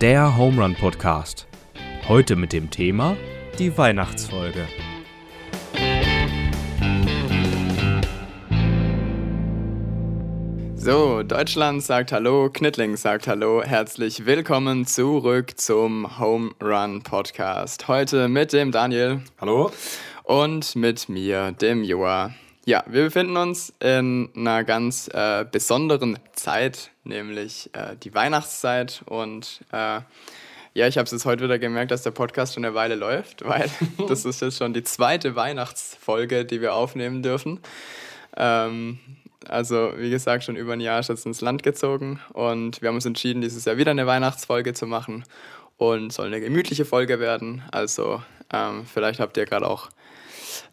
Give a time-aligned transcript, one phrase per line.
[0.00, 1.48] der Home Run Podcast.
[2.06, 3.16] Heute mit dem Thema
[3.58, 4.68] die Weihnachtsfolge.
[10.76, 13.64] So, Deutschland sagt Hallo, Knittling sagt Hallo.
[13.64, 17.88] Herzlich willkommen zurück zum Home Run Podcast.
[17.88, 19.22] Heute mit dem Daniel.
[19.40, 19.72] Hallo.
[20.22, 22.30] Und mit mir, dem Joa.
[22.68, 29.00] Ja, wir befinden uns in einer ganz äh, besonderen Zeit, nämlich äh, die Weihnachtszeit.
[29.06, 30.02] Und äh,
[30.74, 33.42] ja, ich habe es jetzt heute wieder gemerkt, dass der Podcast schon eine Weile läuft,
[33.42, 33.70] weil
[34.08, 37.58] das ist jetzt schon die zweite Weihnachtsfolge, die wir aufnehmen dürfen.
[38.36, 38.98] Ähm,
[39.48, 42.96] also, wie gesagt, schon über ein Jahr ist jetzt ins Land gezogen und wir haben
[42.96, 45.24] uns entschieden, dieses Jahr wieder eine Weihnachtsfolge zu machen
[45.78, 47.62] und soll eine gemütliche Folge werden.
[47.72, 48.22] Also,
[48.52, 49.88] ähm, vielleicht habt ihr gerade auch,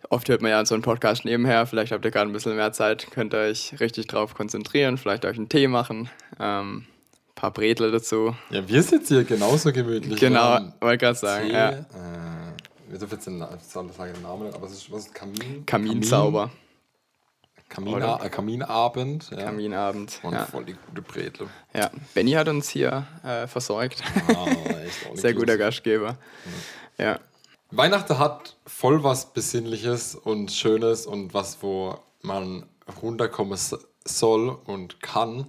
[0.09, 2.72] oft hört man ja so einen Podcast nebenher, vielleicht habt ihr gerade ein bisschen mehr
[2.73, 6.09] Zeit, könnt ihr euch richtig drauf konzentrieren, vielleicht euch einen Tee machen,
[6.40, 6.86] ähm,
[7.30, 8.36] ein paar Bretel dazu.
[8.49, 10.20] Ja, wir sitzen hier genauso gemütlich.
[10.20, 11.70] Genau, wollte gerade sagen, Tee, ja.
[11.70, 11.84] Äh,
[12.90, 15.66] wir dürfen jetzt den, sagen den Namen, aber es ist was Kamin?
[15.66, 16.51] Kaminzauber,
[17.68, 18.20] Kamin, Oder?
[18.24, 19.32] äh, Kaminabend.
[19.32, 19.38] Ja.
[19.46, 20.20] Kaminabend.
[20.22, 20.46] Und Ja.
[20.46, 21.48] voll die gute Bretel.
[21.74, 24.04] ja, Benny hat uns hier äh, versorgt.
[24.29, 24.46] Ah,
[25.16, 25.57] Sehr guter.
[25.57, 26.16] Gastgeber.
[26.98, 27.20] Ja.
[27.77, 32.65] Weihnachten hat voll was Besinnliches und Schönes und was, wo man
[33.01, 33.57] runterkommen
[34.05, 35.48] soll und kann.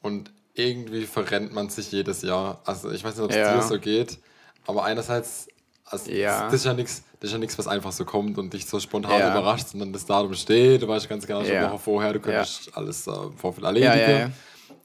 [0.00, 2.60] Und irgendwie verrennt man sich jedes Jahr.
[2.64, 3.56] Also ich weiß nicht, ob es Ja.
[3.56, 4.18] dir so geht,
[4.66, 5.48] aber einerseits,
[5.84, 6.44] also Ja.
[6.44, 8.78] das ist ja nichts, das ist ja nichts, was einfach so kommt und dich so
[8.80, 9.30] spontan Ja.
[9.30, 11.60] überrascht, sondern das Datum steht, du weißt ganz genau schon Ja.
[11.62, 14.34] eine Woche vorher, du könntest alles äh, im Vorfeld erledigen.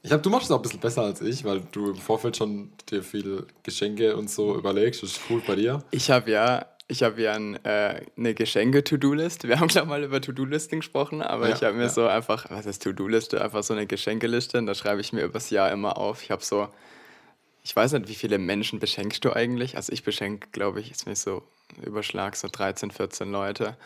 [0.02, 2.36] Ich glaube, du machst es auch ein bisschen besser als ich, weil du im Vorfeld
[2.36, 5.02] schon dir viel Geschenke und so überlegst.
[5.02, 5.82] Das ist cool bei dir.
[5.90, 9.46] Ich habe ja, ich habe ja ein, äh, eine Geschenke-To-Do-List.
[9.46, 11.88] Wir haben, glaube mal über To-Do-Listing gesprochen, aber Ja, ich habe mir ja.
[11.88, 13.42] so einfach, was ist To-Do-Liste?
[13.42, 16.22] Einfach so eine Geschenkeliste und da schreibe ich mir übers Jahr immer auf.
[16.22, 16.68] Ich habe so,
[17.62, 19.76] ich weiß nicht, wie viele Menschen beschenkst du eigentlich?
[19.76, 21.42] Also ich beschenke, glaube ich, jetzt bin ich so
[21.82, 23.76] überschlag, so 13, 14 Leute.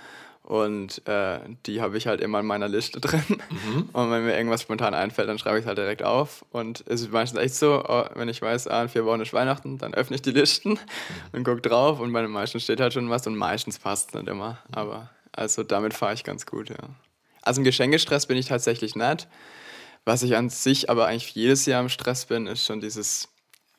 [0.43, 3.25] Und äh, die habe ich halt immer in meiner Liste drin.
[3.29, 3.89] Mhm.
[3.93, 6.45] Und wenn mir irgendwas spontan einfällt, dann schreibe ich es halt direkt auf.
[6.51, 9.33] Und es ist meistens echt so, oh, wenn ich weiß, ah, in vier Wochen ist
[9.33, 10.79] Weihnachten, dann öffne ich die Listen
[11.33, 12.01] und gucke drauf.
[12.01, 14.59] Und bei den meisten steht halt schon was und meistens passt es nicht immer.
[14.73, 16.77] Aber also damit fahre ich ganz gut, ja.
[17.43, 19.29] Also im Geschenkestress bin ich tatsächlich nicht.
[20.05, 23.29] Was ich an sich aber eigentlich jedes Jahr im Stress bin, ist schon dieses,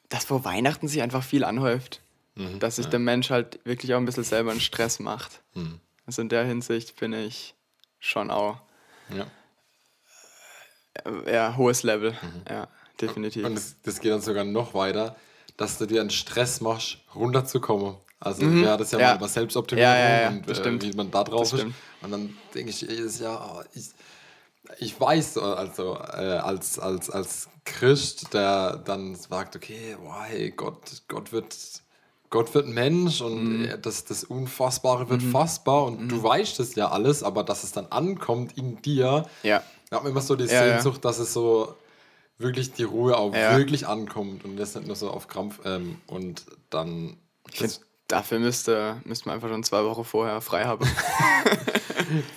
[0.09, 2.01] dass vor Weihnachten sich einfach viel anhäuft.
[2.59, 5.41] dass sich der Mensch halt wirklich auch ein bisschen selber einen Stress macht.
[5.53, 5.79] Mhm.
[6.05, 7.55] Also in der Hinsicht bin ich
[7.99, 8.57] schon auch
[9.09, 9.25] Ja.
[11.05, 12.17] äh, ja, hohes Level.
[12.49, 12.67] Ja,
[12.99, 13.45] definitiv.
[13.45, 15.15] Und das, das geht dann sogar noch weiter,
[15.57, 17.95] dass du dir einen Stress machst, runterzukommen.
[18.19, 19.01] Also wir hatten das ja, Mhm.
[19.01, 19.09] Ja.
[19.11, 21.59] mal über Selbstoptimierung Ja, ja, ja, und äh, wie man da drauf Das ist.
[21.59, 21.75] stimmt.
[22.01, 23.89] Und dann denke ich jedes Jahr, oh, ich,
[24.79, 30.51] ich weiß, äh, also äh, als, als, als Christ, der dann sagt, okay, wow, hey,
[30.51, 31.55] Gott, Gott wird.
[32.33, 33.65] Gott wird Mensch und Mhm.
[33.65, 37.71] äh, das, das Unfassbare wird fassbar und du weißt das ja alles, aber dass es
[37.73, 39.61] dann ankommt in dir, ja.
[39.91, 40.49] da hat man immer so die Ja.
[40.81, 41.75] Sehnsucht, dass es so
[42.39, 43.55] wirklich die Ruhe auch Ja.
[43.55, 45.59] wirklich ankommt und das nicht nur so auf Krampf.
[45.63, 47.17] Ähm, und dann.
[47.51, 47.79] Ich find,
[48.13, 50.85] dafür müsste, müsste man einfach schon zwei Wochen vorher frei haben.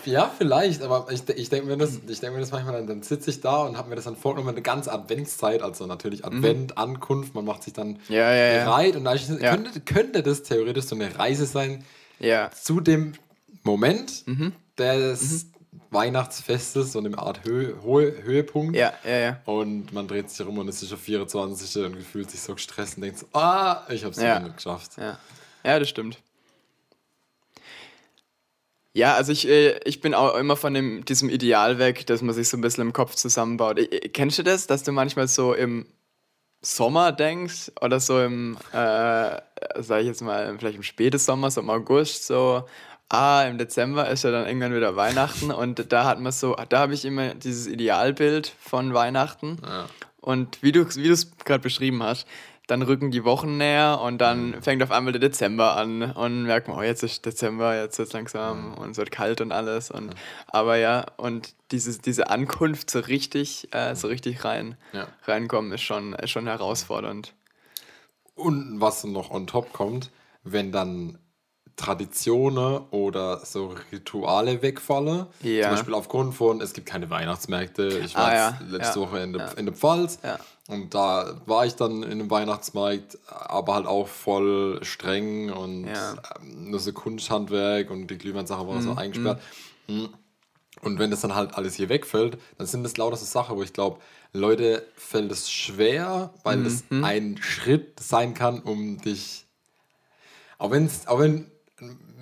[0.05, 3.03] Ja, vielleicht, aber ich, ich denke mir, das- ich denk mir das manchmal, dann, dann
[3.03, 6.79] sitze ich da und habe mir das dann vorgenommen, eine ganze Adventszeit, also natürlich Advent,
[6.79, 7.99] Ankunft, man macht sich dann Mhm.
[8.09, 8.65] Ja, ja, ja.
[8.65, 9.51] bereit und da ich, Ja.
[9.57, 11.85] könnte, könnte das theoretisch so eine Reise sein
[12.21, 12.51] ja.
[12.53, 13.15] zu dem
[13.65, 14.53] Moment Mhm.
[14.79, 15.47] des
[15.91, 18.77] Weihnachtsfestes, so eine Art Höhe, Höhepunkt.
[18.77, 19.41] Ja, ja, ja.
[19.45, 22.97] Und man dreht sich rum und es ist schon 24 und fühlt sich so gestresst
[22.97, 24.25] und denkt so, ah, ich hab's Ja.
[24.27, 24.41] ja.
[24.41, 24.93] nicht geschafft.
[24.97, 25.19] Ja,
[25.67, 26.19] ja das stimmt.
[28.97, 32.35] Ja, also ich, äh, ich bin auch immer von dem, diesem Ideal weg, dass man
[32.35, 33.79] sich so ein bisschen im Kopf zusammenbaut.
[34.15, 35.85] Kennst du das, dass du manchmal so im
[36.63, 39.39] Sommer denkst oder so im, äh,
[39.77, 42.65] sag ich jetzt mal, vielleicht im Spätesommer, so im August, so,
[43.11, 46.79] ah, im Dezember ist ja dann irgendwann wieder Weihnachten und da hat man so, da
[46.79, 49.59] habe ich immer dieses Idealbild von Weihnachten.
[49.63, 49.87] Ja.
[50.21, 52.27] Und wie du wie es gerade beschrieben hast,
[52.67, 56.67] dann rücken die Wochen näher und dann fängt auf einmal der Dezember an und merkt
[56.67, 59.91] man, oh, jetzt ist Dezember, jetzt ist langsam und es wird kalt und alles.
[59.91, 60.15] Und,
[60.49, 65.07] Aber ja, und dieses, diese Ankunft so richtig, äh, so richtig rein, Ja.
[65.27, 67.35] reinkommen ist schon, ist schon herausfordernd.
[68.35, 70.11] Und was noch on top kommt,
[70.43, 71.19] wenn dann
[71.77, 75.63] Traditionen oder so Rituale wegfallen, Ja.
[75.69, 78.01] zum Beispiel aufgrund von, es gibt keine Weihnachtsmärkte.
[78.05, 80.19] Ich war Ah, ja, letzte ja, Woche in der, in der Pfalz.
[80.69, 86.15] Und da war ich dann in einem Weihnachtsmarkt, aber halt auch voll streng und Ja.
[86.15, 86.19] Mhm,
[86.65, 89.41] ähm, nur so Kunsthandwerk und die Glühweinsache war so eingesperrt.
[89.87, 90.09] Hm.
[90.83, 93.63] Und wenn das dann halt alles hier wegfällt, dann sind das lauter so Sachen, wo
[93.63, 94.01] ich glaube,
[94.33, 99.47] Leute fällt es schwer, weil das ein Schritt sein kann, um dich,
[100.59, 101.51] auch, wenn's, auch wenn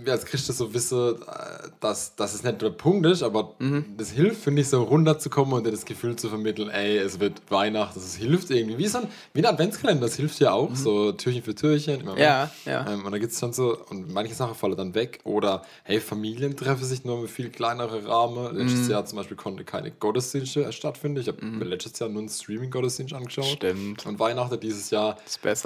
[0.06, 3.54] als Christen so wissen, äh, dass, dass es nicht der Punkt ist, aber
[3.96, 7.40] das hilft, finde ich, so runterzukommen und dir das Gefühl zu vermitteln, ey, es wird
[7.48, 8.78] Weihnachten, das hilft irgendwie.
[8.78, 12.00] Wie, so ein, wie ein Adventskalender, das hilft ja auch, so Türchen für Türchen.
[12.00, 12.90] Immer Ja, ja.
[12.90, 15.20] Ähm, und da gibt es schon so, und manche Sachen fallen dann weg.
[15.24, 18.56] Oder, hey, Familien treffen sich nur mit viel kleinere Rahmen.
[18.56, 21.20] Letztes Jahr zum Beispiel konnte keine Gottesdienste stattfinden.
[21.20, 23.46] Ich habe mir letztes Jahr nur einen Streaming-Gottesdienst angeschaut.
[23.46, 24.04] Stimmt.
[24.06, 25.16] Und Weihnachten dieses Jahr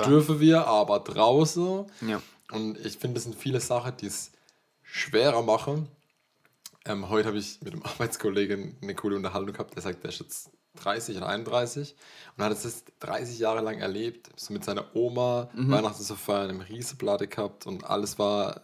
[0.07, 1.85] dürfen wir, aber draußen.
[2.09, 2.21] Ja.
[2.53, 4.31] Und ich finde, das sind viele Sachen, die es
[4.83, 5.89] schwerer machen.
[6.87, 9.75] Ähm, heute habe ich mit einem Arbeitskollegen eine coole Unterhaltung gehabt.
[9.75, 11.95] Der sagt, der ist jetzt 30 oder 31
[12.37, 14.29] und hat es das 30 Jahre lang erlebt.
[14.37, 18.63] So mit seiner Oma Weihnachten zu feiern, im Riesenplatte gehabt und alles war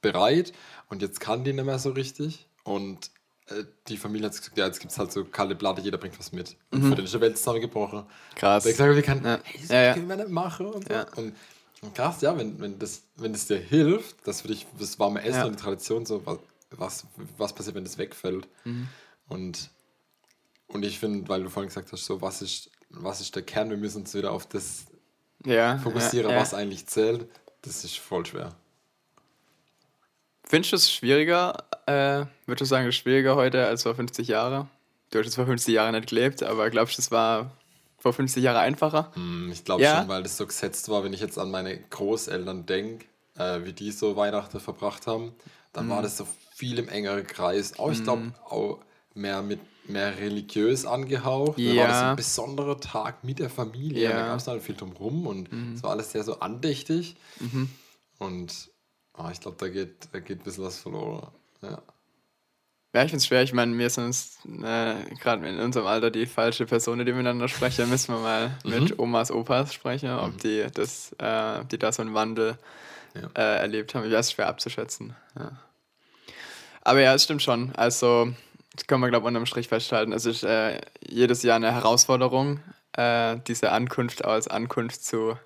[0.00, 0.52] bereit.
[0.88, 2.46] Und jetzt kann die nicht mehr so richtig.
[2.62, 3.10] Und
[3.48, 6.18] äh, die Familie hat gesagt, ja, jetzt gibt es halt so kalte Platte, jeder bringt
[6.18, 6.56] was mit.
[6.70, 8.04] Und für den ist die Welt zusammengebrochen.
[8.36, 8.62] Krass.
[8.62, 9.38] Der hat gesagt, wir kann, Ja.
[9.42, 10.66] hey, das Ja, können wir nicht machen.
[10.66, 10.94] Und, so.
[10.94, 11.06] Ja.
[11.16, 11.34] und
[11.94, 15.40] krass, ja, wenn, wenn, das, wenn das dir hilft, dass für dich das warme Essen
[15.40, 15.44] Ja.
[15.46, 16.38] und die Tradition so, was,
[16.70, 17.06] was,
[17.38, 18.48] was passiert, wenn das wegfällt.
[18.64, 18.88] Mhm.
[19.28, 19.70] Und,
[20.68, 23.70] und ich finde, weil du vorhin gesagt hast, so, was ist, was ist der Kern,
[23.70, 24.86] wir müssen uns wieder auf das
[25.44, 25.78] Ja.
[25.78, 27.28] fokussieren, ja, was eigentlich zählt,
[27.62, 28.54] das ist voll schwer.
[30.48, 34.68] Findest du es schwieriger, äh, würdest du sagen, schwieriger heute als vor 50 Jahren?
[35.10, 37.50] Du hast jetzt vor 50 Jahren nicht gelebt, aber glaubst du, es war
[38.06, 39.10] vor 50 Jahren einfacher?
[39.14, 39.98] Hm, Ich glaube Ja?
[40.00, 43.04] schon, weil das so gesetzt war, wenn ich jetzt an meine Großeltern denke,
[43.36, 45.32] äh, wie die so Weihnachten verbracht haben,
[45.72, 45.90] dann Mhm.
[45.90, 47.78] war das so viel im engeren Kreis.
[47.80, 48.78] Auch ich glaube auch
[49.14, 49.58] mehr mit
[49.88, 51.58] mehr religiös angehaucht.
[51.58, 52.10] Dann war das Ja.
[52.10, 54.08] ein besonderer Tag mit der Familie.
[54.08, 54.22] Da Ja.
[54.22, 54.26] Mhm.
[54.28, 57.16] gab es dann viel drumrum und es war alles sehr so andächtig.
[58.18, 58.70] Und
[59.14, 61.28] ah, ich glaube, da geht, da geht ein bisschen was verloren.
[61.62, 61.82] Ja.
[62.96, 63.42] Ja, ich finde es schwer.
[63.42, 67.46] Ich meine, wir sind uns äh, gerade in unserem Alter die falsche Person, die miteinander
[67.46, 67.90] sprechen.
[67.90, 68.70] Müssen wir mal Mhm.
[68.70, 72.56] mit Omas, Opas sprechen, ob die das, äh, ob die da so einen Wandel
[73.14, 73.28] Ja.
[73.34, 74.06] äh, erlebt haben.
[74.06, 75.14] Ich weiß, schwer abzuschätzen.
[75.38, 75.52] Ja.
[76.82, 77.72] Aber ja, es stimmt schon.
[77.76, 78.32] Also,
[78.74, 80.12] das kann man, glaube ich, unterm Strich festhalten.
[80.12, 82.60] Es ist äh, jedes Jahr eine Herausforderung,
[82.92, 85.36] äh, diese Ankunft als Ankunft zu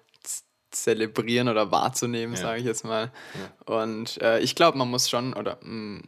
[0.71, 2.43] zelebrieren oder wahrzunehmen, Ja.
[2.43, 3.11] sage ich jetzt mal.
[3.67, 6.03] Und äh, ich glaube, man muss schon, oder mh,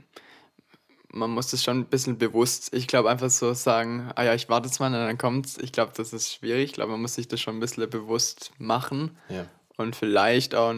[1.12, 4.48] man muss das schon ein bisschen bewusst, ich glaube einfach so sagen, ah ja, ich
[4.48, 5.58] warte jetzt mal und dann kommt's.
[5.58, 6.64] Ich glaube, das ist schwierig.
[6.64, 9.46] Ich glaube, man muss sich das schon ein bisschen bewusst machen Ja.
[9.76, 10.74] und vielleicht auch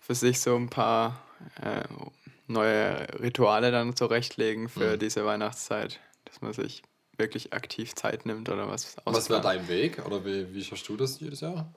[0.00, 1.20] für sich so ein paar
[1.60, 1.82] äh,
[2.48, 4.98] neue Rituale dann zurechtlegen für Mhm.
[4.98, 6.82] diese Weihnachtszeit, dass man sich
[7.16, 9.44] wirklich aktiv Zeit nimmt oder was Was wäre ausplant.
[9.44, 10.04] dein Weg?
[10.04, 11.72] Oder wie, wie schaust du das jedes Jahr?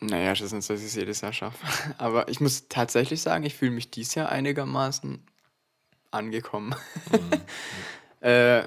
[0.00, 1.58] Naja, das ist dass ich es jedes Jahr schaffe.
[1.98, 5.22] Aber ich muss tatsächlich sagen, ich fühle mich dieses Jahr einigermaßen
[6.16, 6.74] angekommen.
[8.20, 8.66] äh,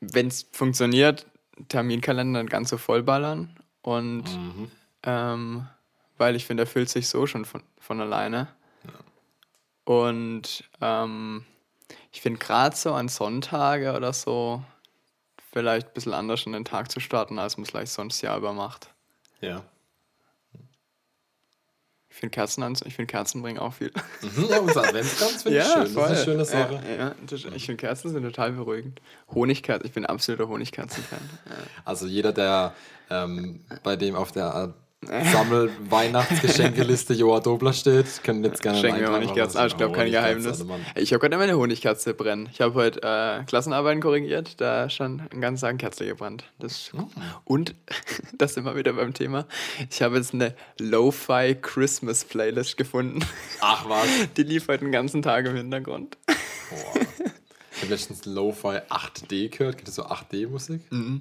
[0.00, 1.26] Wenn es funktioniert,
[1.68, 4.70] Terminkalender dann ganz so vollballern und Mhm.
[5.02, 5.68] ähm,
[6.16, 8.48] weil ich finde, er füllt sich so schon von, von alleine.
[9.84, 11.44] Und ähm,
[12.12, 14.62] ich finde gerade so an Sonntage oder so
[15.52, 18.36] vielleicht ein bisschen anders in den Tag zu starten, als man es vielleicht sonst Jahr
[18.36, 18.90] über macht.
[19.40, 19.62] Ja.
[22.18, 23.92] Ich finde Kerzen, an, ich find Kerzen bringen auch viel.
[24.22, 25.82] Mhm, ja, unser Adventskranz finde ich schön.
[25.82, 26.82] Das ist eine schöne Sache.
[26.98, 27.14] Ja, ja,
[27.54, 29.00] ich finde Kerzen sind total beruhigend.
[29.32, 31.20] Honigkerzen, ich bin absoluter Honigkerzen-Fan.
[31.84, 32.74] Also jeder, der
[33.08, 34.74] ähm, bei dem auf der
[35.32, 39.60] Sammel-Weihnachtsgeschenkeliste Joa Dobler steht, können jetzt gerne Schenken eintragen, Honigkerzen.
[39.60, 40.64] Ah, ich glaube, kein Geheimnis.
[40.96, 42.48] Ich habe gerade meine Honigkerze brennen.
[42.52, 46.44] Ich habe heute äh, Klassenarbeiten korrigiert, da ist schon einen ganzen Tag Kerze gebrannt.
[46.58, 47.06] Das Hm.
[47.44, 47.74] Und,
[48.38, 49.46] das sind wir wieder beim Thema,
[49.88, 53.20] ich habe jetzt eine Lo-Fi Christmas Playlist gefunden.
[53.60, 54.06] Ach was.
[54.36, 56.18] Die lief heute den ganzen Tag im Hintergrund.
[56.70, 57.00] Boah.
[57.78, 59.76] Ich habe letztens Lo-Fi 8D gehört.
[59.76, 60.80] Gibt es so 8D-Musik?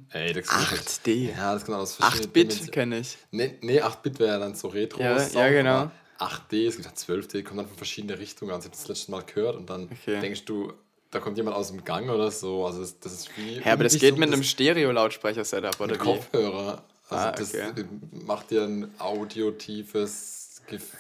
[0.09, 1.29] Ey, das kann 8D?
[1.37, 3.17] Ja, das kann aus verschiedenen 8-Bit Dimensionen- kenne ich.
[3.29, 5.91] Nee, nee 8-Bit wäre ja dann so retro Ja, ja, genau.
[6.17, 8.59] 8D, es gibt halt 12D, kommt dann von verschiedenen Richtungen an.
[8.61, 10.19] Ich habe das letzte Mal gehört und dann Okay.
[10.19, 10.73] denkst du,
[11.11, 12.65] da kommt jemand aus dem Gang oder so.
[12.65, 13.59] Also das, das ist wie.
[13.59, 15.99] Ja, aber das geht so mit das- einem Stereo-Lautsprecher-Setup, oder mit?
[15.99, 16.83] Kopfhörer.
[17.09, 17.85] Also Ah, das okay.
[18.25, 20.99] macht dir ein audiotiefes Gefühl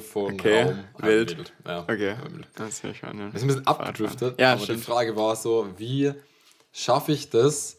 [0.00, 0.84] von Okay, Raum.
[1.00, 1.52] Ah, wild.
[1.66, 2.48] Ja, Okay, wild.
[2.54, 2.90] das schon.
[3.18, 3.32] Ja.
[3.32, 4.80] Wir sind ein bisschen abgedriftet, Ja, aber stimmt.
[4.80, 6.12] die Frage war so, wie
[6.72, 7.78] schaffe ich das,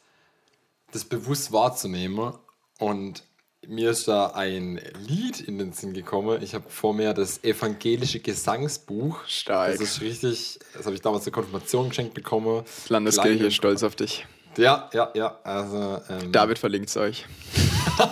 [0.91, 2.33] das bewusst wahrzunehmen?
[2.79, 3.23] Und
[3.67, 6.41] mir ist da ein Lied in den Sinn gekommen.
[6.41, 9.19] Ich habe vor mir das evangelische Gesangsbuch.
[9.27, 9.71] Stark.
[9.73, 12.63] Das ist richtig, das habe ich damals zur Konfirmation geschenkt bekommen.
[12.87, 14.25] Landeskirche Klein- ist stolz auf dich.
[14.57, 15.37] Ja, ja, ja.
[15.43, 17.25] Also, ähm, David verlinkt es euch.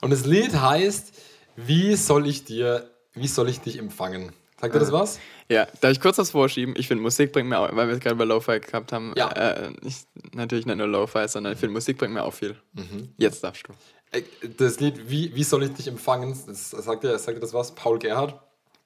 [0.00, 1.12] Und das Lied heißt,
[1.56, 4.32] wie soll ich dir, wie soll ich dich empfangen?
[4.60, 5.18] Sagt dir das was?
[5.50, 6.74] Ja, darf ich kurz was vorschieben?
[6.78, 9.30] Ich finde, Musik bringt mir auch, weil wir es gerade bei Lo-Fi gehabt haben, Ja.
[9.32, 9.96] äh, ich,
[10.32, 12.56] natürlich nicht nur Lo-Fi, sondern ich finde, Musik bringt mir auch viel.
[12.72, 13.10] Mhm.
[13.18, 13.72] Jetzt darfst du.
[14.16, 14.22] Äh,
[14.56, 16.36] Das Lied, wie, wie soll ich dich empfangen?
[16.46, 17.74] Das, sagt, dir, sagt dir das was?
[17.74, 18.40] Paul Gerhardt?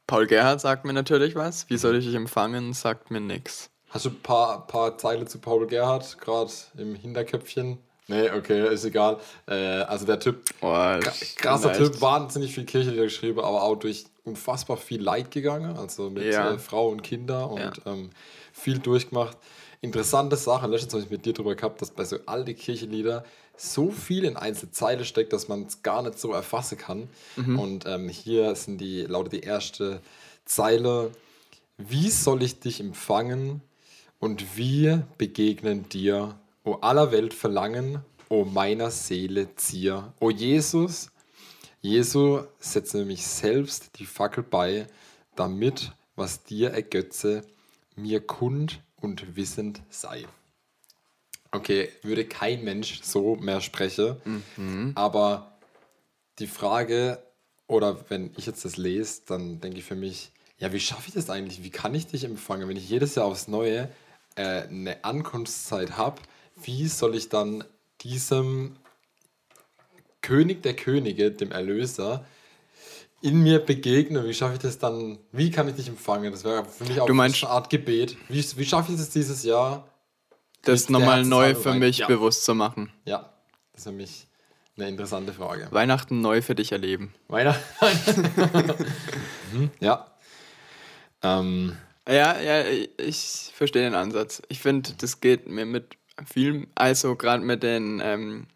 [0.09, 1.71] Paul Gerhardt sagt mir natürlich was.
[1.71, 2.73] Wie soll ich dich empfangen?
[2.73, 3.71] Sagt mir nix.
[3.91, 7.79] Hast du ein paar, paar Zeile zu Paul Gerhardt, gerade im Hinterköpfchen?
[8.11, 9.19] Nee, okay, ist egal.
[9.47, 11.73] Äh, also der Typ, Oh, Kr- krasser.
[11.73, 16.53] Typ, wahnsinnig viel Kirchenlieder geschrieben, aber auch durch unfassbar viel Leid gegangen, also mit Ja.
[16.53, 17.73] äh, Frau und Kinder und Ja.
[17.87, 18.11] ähm,
[18.53, 19.37] viel durchgemacht.
[19.81, 23.25] Interessante Sache, letztens habe ich mit dir drüber gehabt, dass bei so alten Kirchenlieder
[23.57, 27.09] so viel in einzelne Zeile steckt, dass man es gar nicht so erfassen kann.
[27.37, 27.59] Mhm.
[27.59, 30.01] Und ähm, hier sind die, lautet die erste
[30.45, 31.11] Zeile,
[31.79, 33.63] wie soll ich dich empfangen
[34.19, 36.35] und wir begegnen dir,
[36.71, 37.99] o aller Welt Verlangen,
[38.29, 40.13] o meiner Seele Zier.
[40.21, 41.11] O Jesus,
[41.81, 44.87] Jesu, setze mich selbst die Fackel bei,
[45.35, 47.43] damit, was dir ergötze,
[47.97, 50.29] mir kund und wissend sei.
[51.51, 54.17] Okay, würde kein Mensch so mehr sprechen,
[54.95, 55.59] aber
[56.39, 57.21] die Frage,
[57.67, 61.15] oder wenn ich jetzt das lese, dann denke ich für mich, ja, wie schaffe ich
[61.15, 61.65] das eigentlich?
[61.65, 63.89] Wie kann ich dich empfangen, wenn ich jedes Jahr aufs Neue
[64.37, 66.23] äh, eine Ankunftszeit habe?
[66.65, 67.65] Wie soll ich dann
[68.03, 68.77] diesem
[70.23, 72.25] König der Könige, dem Erlöser,
[73.23, 74.25] in mir begegnen?
[74.27, 75.19] Wie schaffe ich das dann?
[75.33, 76.31] Wie kann ich dich empfangen?
[76.33, 78.17] Das wäre für mich auch meinst- eine Art Gebet.
[78.29, 79.87] Wie, wie schaffe ich das dieses Jahr?
[80.63, 81.79] Das nochmal neu für rein.
[81.79, 82.07] mich Ja.
[82.07, 82.93] bewusst zu machen.
[83.07, 83.33] Ja,
[83.73, 84.27] das ist für mich
[84.77, 85.69] eine interessante Frage.
[85.71, 87.15] Weihnachten neu für dich erleben.
[87.29, 87.57] Weiter.
[89.53, 90.07] mhm, ja.
[91.23, 91.77] Ähm,
[92.09, 92.65] Ja, ja,
[92.99, 94.43] ich verstehe den Ansatz.
[94.49, 95.97] Ich finde, das geht mir mit
[96.27, 98.47] viel, also gerade mit den ähm,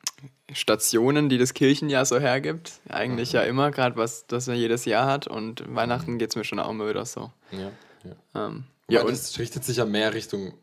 [0.53, 2.73] Stationen, die das Kirchenjahr so hergibt.
[2.89, 5.27] Eigentlich ja immer, gerade was das er jedes Jahr hat.
[5.27, 7.31] Und Weihnachten geht es mir schon auch immer wieder so.
[7.51, 7.71] ja,
[8.05, 8.47] ja.
[8.47, 10.55] Ähm, Ja, ja, und das richtet sich ja mehr Richtung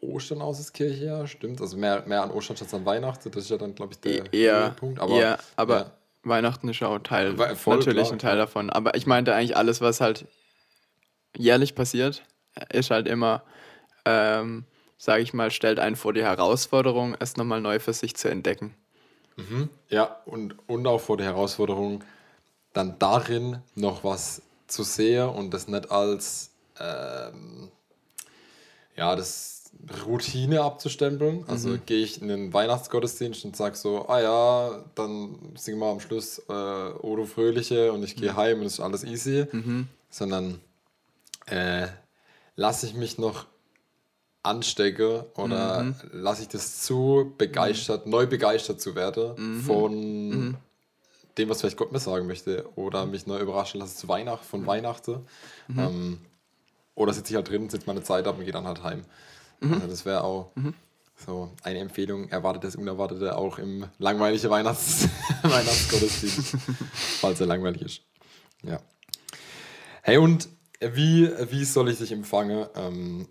[0.00, 1.60] Ostern aus, das Kirchejahr, stimmt?
[1.60, 3.30] Also mehr, mehr an Ostern statt an Weihnachten.
[3.30, 5.00] Das ist ja dann, glaube ich, der eher, Höhepunkt.
[5.00, 5.90] Aber, ja, aber ja.
[6.22, 8.70] Weihnachten ist auch Teil, voll natürlich klar, ein Teil davon.
[8.70, 10.26] Aber ich meinte eigentlich alles, was halt
[11.36, 12.22] jährlich passiert,
[12.72, 13.42] ist halt immer,
[14.04, 14.64] ähm,
[15.00, 18.74] sage ich mal, stellt einen vor die Herausforderung, es nochmal neu für sich zu entdecken.
[19.88, 22.04] Ja, und, und auch vor der Herausforderung,
[22.74, 27.70] dann darin noch was zu sehen und das nicht als ähm,
[28.94, 29.70] ja, das
[30.06, 31.44] Routine abzustempeln.
[31.48, 36.00] Also gehe ich in den Weihnachtsgottesdienst und sage so, ah ja, dann singen wir am
[36.00, 39.46] Schluss äh, Odo Fröhliche und ich gehe heim und es ist alles easy.
[40.10, 40.60] Sondern
[41.46, 41.86] äh,
[42.54, 43.46] lasse ich mich noch
[44.42, 50.56] anstecke oder lasse ich das zu, begeistert, neu begeistert zu werden von
[51.36, 54.66] dem, was vielleicht Gott mir sagen möchte oder mich neu überraschen lasse zu Weihnachten, von
[54.66, 55.20] Weihnachten.
[55.76, 56.20] Ähm,
[56.94, 59.04] oder sitze ich halt drin, sitze meine Zeit ab und gehe dann halt heim.
[59.60, 60.52] Also das wäre auch
[61.26, 65.08] so eine Empfehlung, erwartet das Unerwartete auch im langweiligen Weihnachts
[65.42, 66.56] Weihnachtsgottesdienst,
[67.20, 68.02] falls er langweilig ist.
[68.62, 68.80] Ja.
[70.02, 70.48] Hey, und
[70.80, 72.66] wie, wie soll ich dich empfangen?
[72.74, 73.28] Ähm,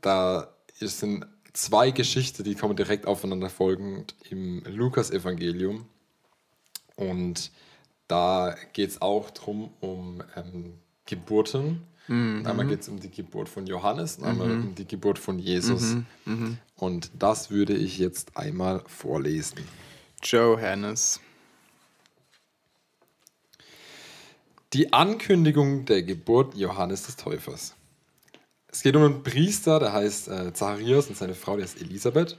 [0.00, 0.48] da
[0.80, 5.86] sind zwei Geschichten, die kommen direkt aufeinander folgend im Lukas-Evangelium.
[6.96, 7.50] Und
[8.08, 10.74] da geht es auch drum um ähm,
[11.06, 11.86] Geburten.
[12.40, 15.38] Und einmal geht es um die Geburt von Johannes und einmal um die Geburt von
[15.38, 15.94] Jesus.
[16.76, 19.58] Und das würde ich jetzt einmal vorlesen.
[20.22, 21.20] Joe Hannes.
[24.72, 27.76] Die Ankündigung der Geburt Johannes des Täufers.
[28.72, 32.38] Es geht um einen Priester, der heißt äh, Zacharias und seine Frau, die heißt Elisabeth.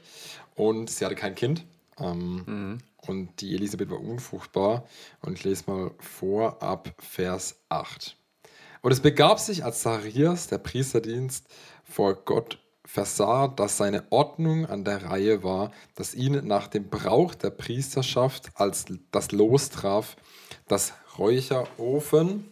[0.56, 1.64] Und sie hatte kein Kind.
[2.00, 2.44] Ähm,
[2.98, 4.86] Und die Elisabeth war unfruchtbar.
[5.22, 8.18] Und ich lese mal vor ab Vers 8.
[8.82, 11.46] Und es begab sich, als Zacharias der Priesterdienst
[11.84, 17.36] vor Gott versah, dass seine Ordnung an der Reihe war, dass ihn nach dem Brauch
[17.36, 20.18] der Priesterschaft als das Los traf,
[20.68, 22.50] das Räucherofen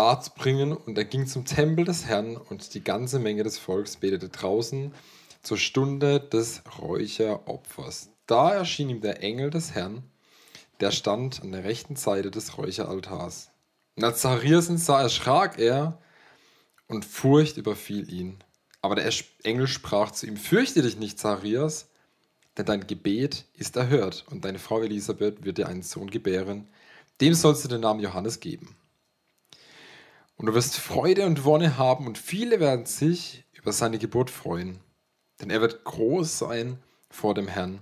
[0.00, 0.72] darzubringen.
[0.72, 4.94] Und er ging zum Tempel des Herrn und die ganze Menge des Volks betete draußen
[5.42, 8.08] zur Stunde des Räucheropfers.
[8.26, 10.02] Da erschien ihm der Engel des Herrn,
[10.80, 13.50] der stand an der rechten Seite des Räucheraltars.
[13.96, 15.98] Und als sah, erschrak er
[16.88, 18.38] und Furcht überfiel ihn.
[18.80, 21.90] Aber der Engel sprach zu ihm: Fürchte dich nicht, Zacharias,
[22.56, 26.68] denn dein Gebet ist erhört und deine Frau Elisabeth wird dir einen Sohn gebären.
[27.20, 28.79] Dem sollst du den Namen Johannes geben.
[30.40, 34.80] Und du wirst Freude und Wonne haben und viele werden sich über seine Geburt freuen.
[35.38, 36.78] Denn er wird groß sein
[37.10, 37.80] vor dem Herrn.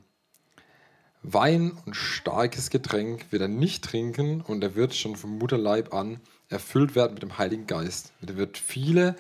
[1.22, 6.18] Wein und starkes Getränk wird er nicht trinken und er wird schon vom Mutterleib an
[6.48, 8.12] erfüllt werden mit dem Heiligen Geist.
[8.20, 9.14] Und er wird viele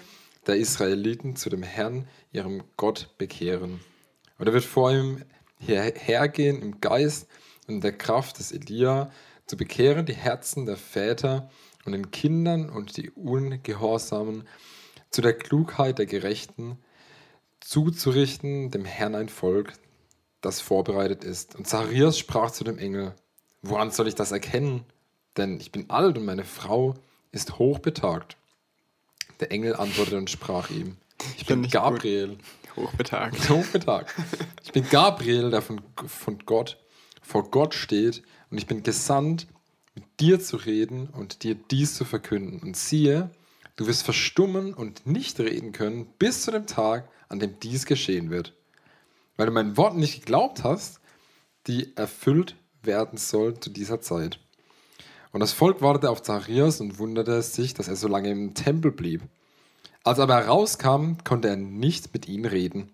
[0.48, 3.78] der Israeliten zu dem Herrn, ihrem Gott, bekehren.
[4.38, 5.22] Und er wird vor ihm
[5.60, 7.28] hergehen im Geist
[7.68, 9.12] und der Kraft des Elia,
[9.46, 11.48] zu bekehren die Herzen der Väter
[11.84, 14.46] und den Kindern und die Ungehorsamen
[15.10, 16.78] zu der Klugheit der Gerechten,
[17.60, 19.72] zuzurichten dem Herrn ein Volk,
[20.40, 21.56] das vorbereitet ist.
[21.56, 23.14] Und Zacharias sprach zu dem Engel,
[23.62, 24.84] woran soll ich das erkennen?
[25.36, 26.94] Denn ich bin alt und meine Frau
[27.32, 28.36] ist hochbetagt.
[29.40, 30.96] Der Engel antwortete und sprach ihm,
[31.36, 32.38] ich bin Gabriel.
[32.76, 33.48] Hochbetagt.
[33.48, 34.14] Hochbetagt.
[34.62, 36.78] Ich bin Gabriel, der von, von Gott,
[37.22, 39.46] vor Gott steht und ich bin gesandt,
[40.20, 42.60] dir zu reden und dir dies zu verkünden.
[42.60, 43.30] Und siehe,
[43.76, 48.30] du wirst verstummen und nicht reden können bis zu dem Tag, an dem dies geschehen
[48.30, 48.54] wird.
[49.36, 51.00] Weil du meinen Worten nicht geglaubt hast,
[51.66, 54.40] die erfüllt werden soll zu dieser Zeit.
[55.30, 58.90] Und das Volk wartete auf Zacharias und wunderte sich, dass er so lange im Tempel
[58.90, 59.22] blieb.
[60.02, 62.90] Als er aber herauskam, konnte er nicht mit ihnen reden.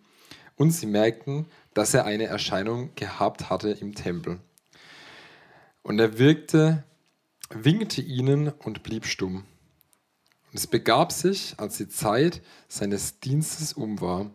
[0.57, 4.41] Und sie merkten, dass er eine Erscheinung gehabt hatte im Tempel.
[5.83, 6.85] Und er wirkte,
[7.51, 9.45] winkte ihnen und blieb stumm.
[10.51, 14.31] Und es begab sich, als die Zeit seines Dienstes um war,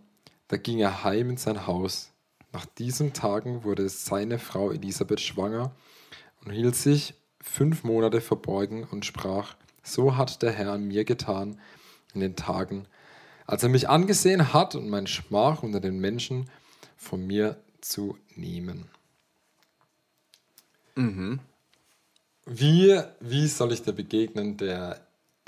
[0.48, 2.12] da ging er heim in sein Haus.
[2.52, 5.76] Nach diesen Tagen wurde seine Frau Elisabeth schwanger
[6.44, 11.60] und hielt sich fünf Monate verborgen und sprach, so hat der Herr an mir getan
[12.14, 12.88] in den Tagen,
[13.46, 16.50] als er mich angesehen hat und mein Schmach unter den Menschen
[16.98, 18.90] von mir zu nehmen.
[20.96, 21.40] Mhm.
[22.46, 25.00] Wie, wie soll ich dir begegnen, der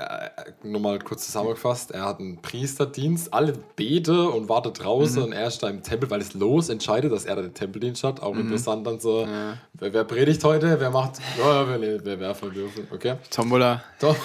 [0.01, 0.29] äh,
[0.63, 5.25] nur mal kurz zusammengefasst, er hat einen Priesterdienst, alle beten und warten draußen mhm.
[5.27, 8.03] und er ist da im Tempel, weil es los entscheidet, dass er da den Tempeldienst
[8.03, 8.21] hat.
[8.21, 8.41] Auch mhm.
[8.41, 9.57] interessant dann so, ja.
[9.73, 13.15] wer, wer, predigt heute, wer macht, oh, wer, wer werfen dürfen, okay?
[13.29, 13.83] Tombola.
[13.99, 14.15] Tom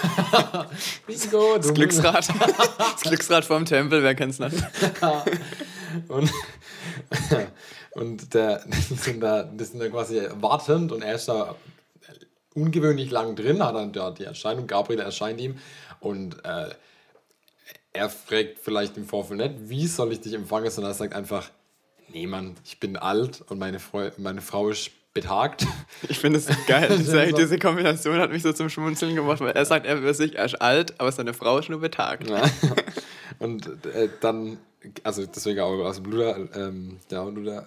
[1.07, 2.29] Bingo, das Glücksrad.
[2.79, 4.57] das Glücksrad vom Tempel, wer kennt's nicht?
[6.09, 6.31] und,
[7.93, 11.55] und der, die, sind da, die sind da quasi wartend und er ist da
[12.57, 15.59] ungewöhnlich lang drin, hat dann ja, die Erscheinung, Gabriel erscheint ihm
[16.01, 16.71] und äh,
[17.93, 21.51] er fragt vielleicht im Vorfeld nicht, wie soll ich dich empfangen, sondern er sagt einfach,
[22.09, 25.67] nee Mann, ich bin alt und meine, Frau, meine Frau ist betagt.
[26.09, 27.33] Ich finde es geil.
[27.37, 30.45] Diese Kombination hat mich so zum Schmunzeln gemacht, weil er sagt, er ist sich, er
[30.45, 32.29] ist alt, aber seine Frau ist nur betagt.
[32.29, 32.43] Ja.
[33.39, 34.59] Und äh, dann,
[35.03, 37.67] also deswegen auch aus dem Bluder, ähm, ja, Bluder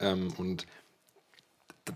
[0.00, 0.66] ähm, und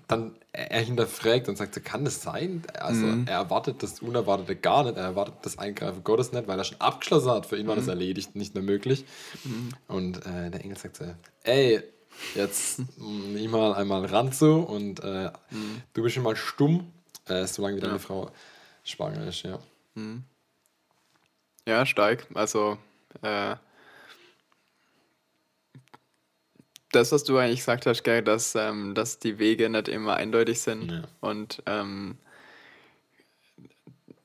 [0.07, 2.63] dann er hinterfragt und sagt, so, kann das sein?
[2.79, 3.27] Also mhm.
[3.27, 6.81] er erwartet das Unerwartete gar nicht, er erwartet das Eingreifen Gottes nicht, weil er schon
[6.81, 7.47] abgeschlossen hat.
[7.47, 7.91] Für ihn war das mhm.
[7.91, 9.05] erledigt, nicht mehr möglich.
[9.45, 9.71] Mhm.
[9.87, 11.05] Und äh, der Engel sagt so,
[11.45, 11.83] ey,
[12.35, 15.83] jetzt nimm mal einmal ran zu und äh, mhm.
[15.95, 16.93] du bist schon mal stumm,
[17.27, 17.99] äh, solange wie deine ja.
[17.99, 18.31] Frau
[18.85, 19.59] schwanger ist, ja.
[19.95, 20.25] Mhm.
[21.67, 22.27] Ja, steig.
[22.35, 22.79] Also
[23.23, 23.57] äh,
[26.99, 30.61] das, was du eigentlich gesagt hast, gell, dass, ähm, dass die Wege nicht immer eindeutig
[30.61, 31.03] sind ja.
[31.21, 32.19] und ähm,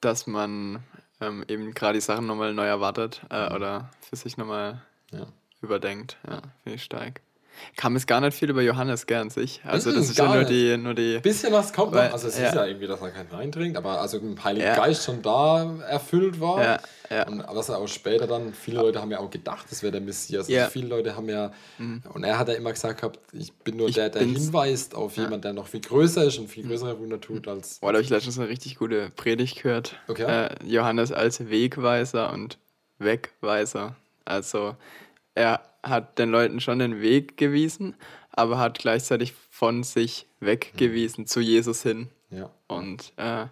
[0.01, 0.83] dass man
[1.21, 3.55] ähm, eben gerade die Sachen nochmal neu erwartet äh, mhm.
[3.55, 4.81] oder für sich nochmal
[5.11, 5.27] ja.
[5.61, 6.17] überdenkt.
[6.27, 7.21] Ja, finde ich stark
[7.75, 9.61] kam es gar nicht viel über Johannes gern sich.
[9.63, 11.19] Also das, ist ja nur die, nur die.
[11.19, 12.13] Bisschen was kommt weil, noch.
[12.13, 12.47] Also es ja.
[12.47, 14.75] ist ja irgendwie, dass er keinen Wein trinkt, aber also im Heiligen ja.
[14.75, 16.63] Geist schon da erfüllt war.
[16.63, 16.79] Ja.
[17.09, 17.27] Ja.
[17.27, 20.01] Und was er auch später dann, viele Leute haben ja auch gedacht, das wäre der
[20.01, 20.49] Messias.
[20.49, 22.01] Also viele Leute haben ja, mhm.
[22.13, 25.17] und er hat ja immer gesagt gehabt, ich bin nur ich der, der hinweist auf
[25.17, 27.79] jemanden, der noch viel größer ist und viel größere Wunder tut als.
[27.79, 29.95] Boah, da habe ich letztens eine richtig gute Predigt gehört.
[30.07, 30.23] Okay.
[30.23, 32.57] Äh, Johannes als Wegweiser und
[32.99, 33.95] Wegweiser.
[34.25, 34.75] Also
[35.35, 37.95] er hat den Leuten schon den Weg gewiesen,
[38.31, 41.27] aber hat gleichzeitig von sich weggewiesen mhm.
[41.27, 42.09] zu Jesus hin.
[42.29, 42.49] Ja.
[42.67, 43.49] Und äh, ja,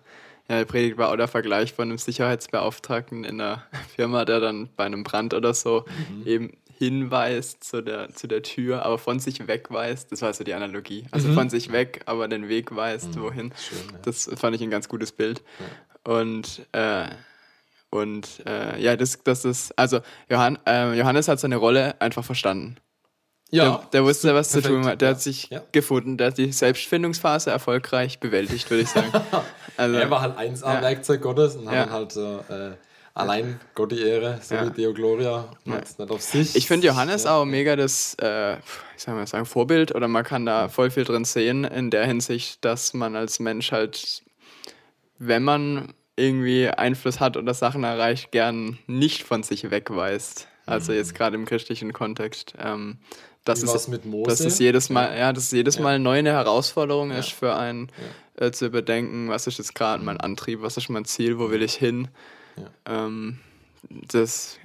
[0.48, 3.64] der Predigt war auch der Vergleich von einem Sicherheitsbeauftragten in einer
[3.96, 6.28] Firma, der dann bei einem Brand oder so mhm.
[6.28, 10.12] eben hinweist zu der, zu der Tür, aber von sich wegweist.
[10.12, 11.06] Das war so die Analogie.
[11.12, 11.36] Also mhm.
[11.36, 13.22] von sich weg, aber den Weg weist, mhm.
[13.22, 13.54] wohin.
[13.56, 14.00] Schön, ja.
[14.02, 15.44] Das fand ich ein ganz gutes Bild.
[15.60, 16.14] Ja.
[16.14, 17.10] Und äh,
[17.92, 20.00] und äh, ja, das, das ist, also
[20.30, 22.78] Johann, äh, Johannes hat seine Rolle einfach verstanden.
[23.52, 23.64] Ja.
[23.64, 25.02] Der, der wusste, was perfekt, zu tun hat.
[25.02, 25.16] Der ja.
[25.16, 25.62] hat sich ja.
[25.74, 29.12] gefunden, der hat die Selbstfindungsphase erfolgreich bewältigt, würde ich sagen.
[29.78, 31.24] Also, er war halt 1A-Werkzeug ja.
[31.24, 32.72] Gottes und hat halt so, äh,
[33.14, 36.56] allein Gott die Ehre, so wie Deo Gloria, nicht auf sich.
[36.56, 38.60] Ich finde Johannes auch mega das, äh, ich
[38.98, 42.64] sag mal sagen, Vorbild oder man kann da voll viel drin sehen in der Hinsicht,
[42.64, 44.24] dass man als Mensch halt,
[45.18, 50.48] wenn man irgendwie Einfluss hat oder Sachen erreicht, gern nicht von sich wegweist.
[50.66, 51.18] Also jetzt mhm.
[51.18, 52.54] gerade im christlichen Kontext.
[52.60, 52.98] Ähm,
[53.44, 53.90] dass, es,
[54.26, 55.82] dass es jedes Mal, ja, ja dass es jedes ja.
[55.82, 57.18] Mal neu eine Herausforderung ja.
[57.18, 57.92] ist für einen,
[58.36, 61.64] äh, zu überdenken, was ist jetzt gerade mein Antrieb, was ist mein Ziel, wo will
[61.64, 62.08] ich hin.
[62.86, 63.40] Ähm,
[63.90, 64.60] das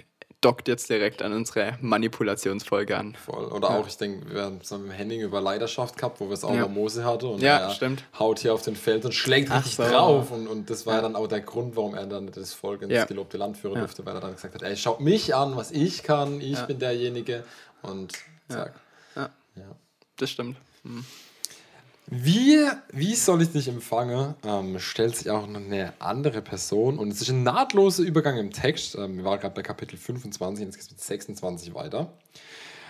[0.47, 3.17] dockt jetzt direkt an unsere Manipulationsfolge an.
[3.17, 3.47] Voll.
[3.47, 3.79] Oder Ja.
[3.79, 6.55] auch, ich denke, wir haben es mit Henning über Leidenschaft gehabt, wo wir es auch
[6.55, 6.69] Ja.
[6.69, 7.27] Mose hatte.
[7.27, 8.05] Und Ja, er stimmt.
[8.19, 9.83] haut hier auf den Feld und schlägt Ach richtig so.
[9.83, 10.31] drauf.
[10.31, 11.03] Und, und das war Ja.
[11.03, 13.05] dann auch der Grund, warum er dann das Volk ins Ja.
[13.07, 16.05] gelobte Land führen durfte, weil er dann gesagt hat, ey, schaut mich an, was ich
[16.05, 17.43] kann, ich bin derjenige.
[17.83, 18.13] Und
[18.49, 18.75] zack.
[19.17, 19.31] Ja.
[19.57, 19.65] Ja.
[20.17, 20.57] Das stimmt.
[20.85, 21.05] Hm.
[22.09, 22.59] Wie,
[22.93, 24.35] wie soll ich dich empfangen?
[24.45, 28.53] Ähm, stellt sich auch noch eine andere Person und es ist ein nahtloser Übergang im
[28.53, 28.95] Text.
[28.95, 32.13] Ähm, wir waren gerade bei Kapitel 25, jetzt geht es mit 26 weiter.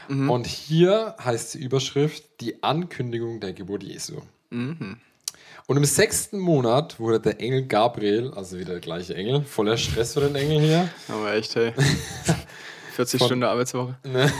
[0.09, 4.20] Und hier heißt die Überschrift die Ankündigung der Geburt Jesu.
[4.50, 10.12] Und im sechsten Monat wurde der Engel Gabriel, also wieder der gleiche Engel, voller Stress
[10.14, 10.88] für den Engel hier.
[11.09, 11.72] Aber echt, hey.
[12.94, 13.96] 40 Von- Stunden Arbeitswoche.
[14.05, 14.33] Ne?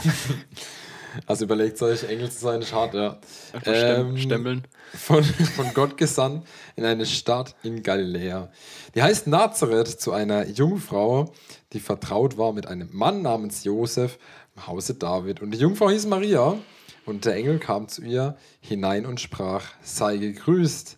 [1.25, 3.17] Also überlegt euch, Engel zu sein, ist hart, ja.
[3.65, 4.63] Ähm, stempeln.
[4.93, 8.51] von, von Gott gesandt in eine Stadt in Galiläa.
[8.95, 11.33] Die heißt Nazareth zu einer Jungfrau,
[11.73, 14.17] die vertraut war mit einem Mann namens Josef
[14.55, 15.41] im Hause David.
[15.41, 16.57] Und die Jungfrau hieß Maria.
[17.05, 20.97] Und der Engel kam zu ihr hinein und sprach: Sei gegrüßt,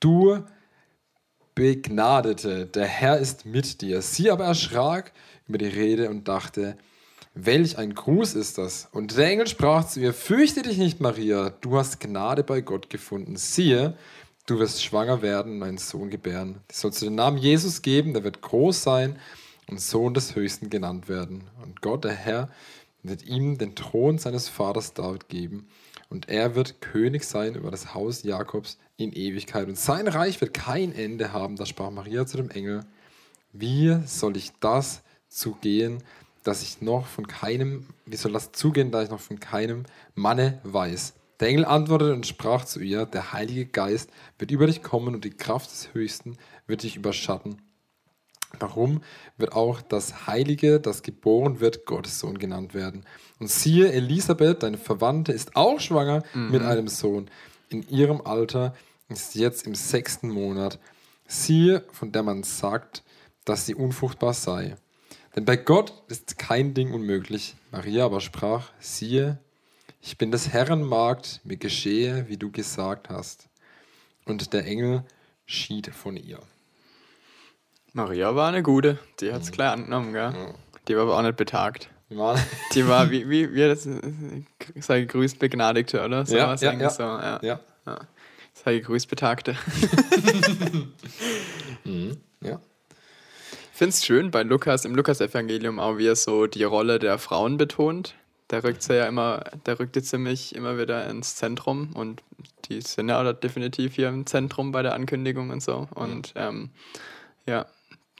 [0.00, 0.44] du
[1.54, 4.00] Begnadete, der Herr ist mit dir.
[4.00, 5.12] Sie aber erschrak
[5.46, 6.78] über die Rede und dachte,
[7.46, 8.88] welch ein Gruß ist das?
[8.92, 12.90] Und der Engel sprach zu ihr, fürchte dich nicht, Maria, du hast Gnade bei Gott
[12.90, 13.36] gefunden.
[13.36, 13.96] Siehe,
[14.46, 16.60] du wirst schwanger werden und einen Sohn gebären.
[16.68, 19.18] Du sollst den Namen Jesus geben, der wird groß sein
[19.68, 21.44] und Sohn des Höchsten genannt werden.
[21.62, 22.48] Und Gott, der Herr,
[23.02, 25.68] wird ihm den Thron seines Vaters David geben.
[26.08, 29.68] Und er wird König sein über das Haus Jakobs in Ewigkeit.
[29.68, 31.56] Und sein Reich wird kein Ende haben.
[31.56, 32.84] Da sprach Maria zu dem Engel,
[33.52, 36.02] wie soll ich das zugehen,
[36.42, 40.60] dass ich noch von keinem, wie soll das zugehen, da ich noch von keinem Manne
[40.64, 41.14] weiß?
[41.40, 45.24] Der Engel antwortete und sprach zu ihr, der Heilige Geist wird über dich kommen und
[45.24, 47.62] die Kraft des Höchsten wird dich überschatten.
[48.58, 49.02] Darum
[49.38, 53.04] wird auch das Heilige, das geboren wird, Gottes Sohn genannt werden.
[53.38, 57.30] Und siehe, Elisabeth, deine Verwandte, ist auch schwanger mit einem Sohn.
[57.68, 58.74] In ihrem Alter
[59.08, 60.78] ist jetzt im sechsten Monat.
[61.26, 63.04] Siehe, von der man sagt,
[63.44, 64.76] dass sie unfruchtbar sei.
[65.36, 67.54] Denn bei Gott ist kein Ding unmöglich.
[67.70, 69.38] Maria aber sprach, siehe,
[70.02, 73.48] ich bin des Herrn Magd, mir geschehe, wie du gesagt hast.
[74.24, 75.04] Und der Engel
[75.46, 76.40] schied von ihr.
[77.92, 78.98] Maria war eine gute.
[79.20, 79.54] Die hat es Mhm.
[79.54, 80.54] gleich angenommen, gell?
[80.88, 81.90] Die war aber auch nicht betagt.
[82.08, 82.40] Mann.
[82.74, 83.88] Die war, wie, wie, wie das,
[84.80, 86.26] sei gegrüßt, Begnadigte, oder?
[86.26, 86.90] So Ja, ja, ja.
[86.90, 87.40] So, ja.
[87.42, 87.60] Ja.
[88.52, 89.56] Sei gegrüßt, Betagte.
[92.42, 92.58] Ja.
[93.80, 97.16] Ich finde es schön bei Lukas, im Lukas-Evangelium auch, wie er so die Rolle der
[97.16, 98.14] Frauen betont.
[98.50, 102.22] Der rückt sie ja immer, der rückt die ziemlich immer wieder ins Zentrum und
[102.66, 105.88] die sind ja auch definitiv hier im Zentrum bei der Ankündigung und so.
[105.94, 106.68] Und ähm,
[107.46, 107.64] ja,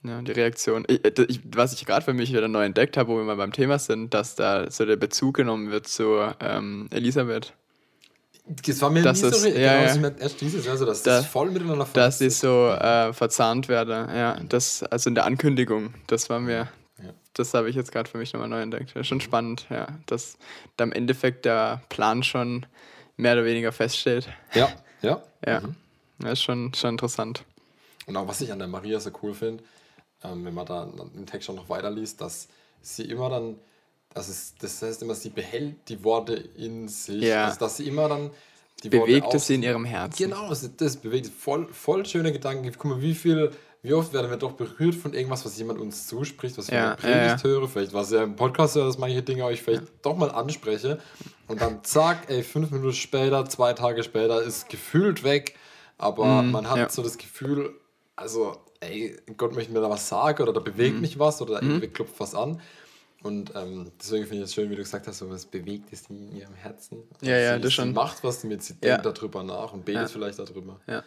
[0.02, 0.86] ja, die Reaktion.
[0.88, 3.36] Ich, äh, ich, was ich gerade für mich wieder neu entdeckt habe, wo wir mal
[3.36, 7.52] beim Thema sind, dass da so der Bezug genommen wird zu ähm, Elisabeth.
[8.64, 9.84] Das war mir Das nie ist- so ja, genau, ja.
[9.86, 13.12] das mir erst dieses Jahr so, dass Da- das voll miteinander dass sie so äh,
[13.12, 14.08] verzahnt werden.
[14.14, 17.10] Ja, das, also in der Ankündigung, das war mir, Ja.
[17.34, 18.92] das habe ich jetzt gerade für mich nochmal neu entdeckt.
[18.94, 20.36] Ja, schon spannend, ja, dass
[20.76, 22.66] da im Endeffekt der Plan schon
[23.16, 24.28] mehr oder weniger feststeht.
[24.54, 24.68] Ja,
[25.02, 25.22] ja.
[25.46, 25.62] Ja,
[26.18, 27.44] das ist schon, schon interessant.
[28.06, 29.62] Und auch was ich an der Maria so cool finde,
[30.24, 32.48] ähm, wenn man da im Text schon noch weiterliest, dass
[32.82, 33.56] sie immer dann,
[34.14, 37.22] das, ist, das heißt immer, sie behält die Worte in sich.
[37.22, 37.46] Ja.
[37.46, 38.30] Also, dass sie immer dann
[38.82, 40.22] die Bewegt Worte es sie in ihrem Herzen.
[40.24, 42.70] Genau, das, das bewegt voll, voll schöne Gedanken.
[42.72, 43.50] Guck mal, wie viel,
[43.82, 46.90] wie oft werden wir doch berührt von irgendwas, was jemand uns zuspricht, was ich Ja,
[46.90, 47.42] ja, Predigt ja, ja.
[47.42, 50.98] höre, vielleicht was ja im Podcast höre, dass manche Dinge euch vielleicht doch mal anspreche
[51.46, 55.56] und dann zack, ey, fünf Minuten später, zwei Tage später ist gefühlt weg,
[55.98, 56.88] aber man hat ja.
[56.88, 57.74] so das Gefühl,
[58.16, 61.00] also, ey, Gott möchte mir da was sagen oder da bewegt Mhm.
[61.02, 62.60] mich was oder irgendwie klopft was an.
[63.22, 66.08] Und ähm, deswegen finde ich es schön, wie du gesagt hast, so was bewegt es
[66.08, 67.02] in ihrem Herzen.
[67.20, 67.92] Ja, ja, sie, das sie schon.
[67.92, 68.96] macht was damit, sie Ja.
[68.98, 70.08] denkt darüber nach und betet Ja.
[70.08, 70.80] vielleicht darüber.
[70.86, 71.02] Ja.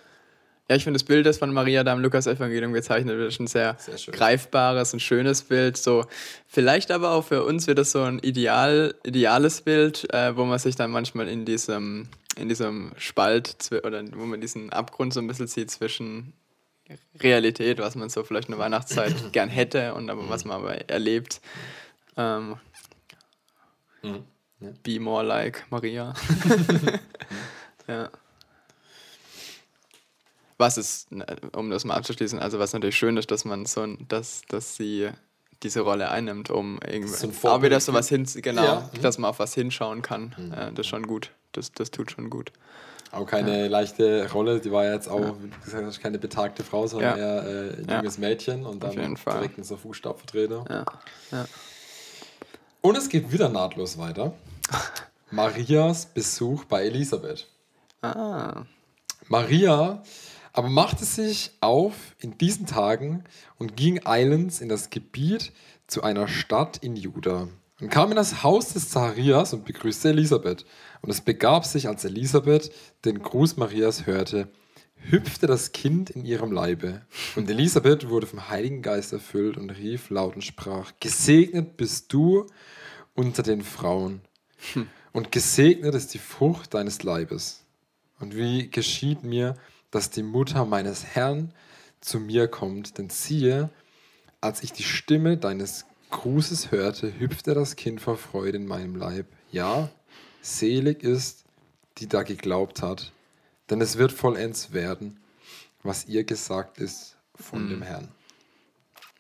[0.69, 3.47] Ja, ich finde das Bild, das von Maria da im Lukas-Evangelium gezeichnet wird, ist ein
[3.47, 5.75] sehr, Sehr greifbares und schönes Bild.
[5.75, 6.05] So,
[6.47, 10.59] vielleicht aber auch für uns wird das so ein ideal, ideales Bild, äh, wo man
[10.59, 15.27] sich dann manchmal in diesem, in diesem Spalt oder wo man diesen Abgrund so ein
[15.27, 16.31] bisschen sieht zwischen
[17.19, 20.89] Realität, was man so vielleicht in der Weihnachtszeit gern hätte und aber was man aber
[20.89, 21.41] erlebt.
[22.17, 22.57] Ähm,
[24.01, 24.23] Mhm.
[24.59, 24.69] Ja.
[24.83, 26.13] Be more like Maria.
[27.87, 28.09] ja.
[30.57, 33.81] Was ist, ne, um das mal abzuschließen, also was natürlich schön ist, dass man so,
[33.81, 35.09] ein- dass, dass sie
[35.63, 39.01] diese Rolle einnimmt, um irgendwie auch wieder so was hin, genau, Ja, mhm.
[39.01, 40.35] dass man auf was hinschauen kann.
[40.51, 41.31] Ja, das ist schon gut.
[41.53, 42.51] Das, das tut schon gut.
[43.11, 46.63] Auch keine leichte Rolle, die war ja jetzt auch, wie du gesagt hast, keine betagte
[46.63, 47.95] Frau, sondern eher äh, ein Ja.
[47.97, 50.65] junges Mädchen und dann direkt in so Fußstapfentreter.
[51.31, 51.45] Ja.
[52.85, 54.33] Und es geht wieder nahtlos weiter.
[55.31, 57.47] Marias Besuch bei Elisabeth.
[58.01, 58.65] Ah.
[59.29, 60.03] Maria
[60.51, 63.23] aber machte sich auf in diesen Tagen
[63.57, 65.53] und ging eilends in das Gebiet
[65.87, 67.47] zu einer Stadt in Juda
[67.79, 70.65] und kam in das Haus des Zacharias und begrüßte Elisabeth.
[71.01, 72.69] Und es begab sich, als Elisabeth
[73.05, 74.49] den Gruß Marias hörte,
[75.09, 77.01] hüpfte das Kind in ihrem Leibe.
[77.35, 82.47] Und Elisabeth wurde vom Heiligen Geist erfüllt und rief laut und sprach, Gesegnet bist du
[83.15, 84.21] unter den Frauen
[85.13, 87.63] und gesegnet ist die Frucht deines Leibes.
[88.19, 89.55] Und wie geschieht mir,
[89.91, 91.53] dass die Mutter meines Herrn
[92.01, 92.97] zu mir kommt?
[92.97, 93.69] Denn siehe,
[94.41, 99.27] als ich die Stimme deines Grußes hörte, hüpfte das Kind vor Freude in meinem Leib.
[99.51, 99.89] Ja,
[100.41, 101.45] selig ist,
[101.97, 103.12] die da geglaubt hat,
[103.69, 105.19] denn es wird vollends werden,
[105.83, 108.09] was ihr gesagt ist von dem Herrn.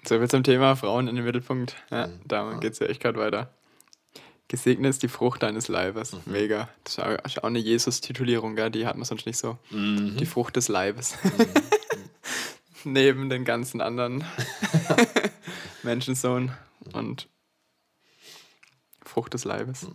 [0.05, 1.75] So viel zum Thema Frauen in den Mittelpunkt.
[1.89, 2.19] Ja, Mhm.
[2.25, 3.53] da geht es ja echt gerade weiter.
[4.49, 6.11] Gesegnet ist die Frucht deines Leibes.
[6.13, 6.19] Mhm.
[6.25, 6.69] Mega.
[6.83, 9.57] Das ist auch eine Jesus-Titulierung, die hat man sonst nicht so.
[9.71, 10.17] Mhm.
[10.17, 11.17] Die Frucht des Leibes.
[12.83, 14.25] Neben den ganzen anderen
[15.83, 16.51] Menschensohn
[16.91, 17.29] und
[19.03, 19.87] Frucht des Leibes.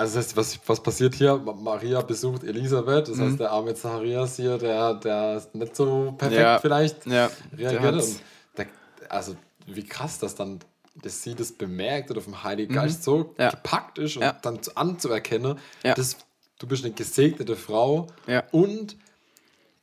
[0.00, 1.36] Also das heißt, was, was passiert hier?
[1.36, 6.14] Ma- Maria besucht Elisabeth, das heißt, der arme Zacharias hier, der, der ist nicht so
[6.16, 6.58] perfekt Ja.
[6.58, 7.94] vielleicht Ja, reagiert.
[7.94, 8.20] Und
[8.56, 8.66] der,
[9.10, 9.36] also
[9.66, 10.60] wie krass, dass dann
[11.02, 12.78] dass sie das bemerkt oder vom Heiligen Mhm.
[12.78, 13.50] Geist so Ja.
[13.50, 16.16] gepackt ist und dann zu, anzuerkennen, dass
[16.58, 18.06] du bist eine gesegnete Frau
[18.52, 18.96] und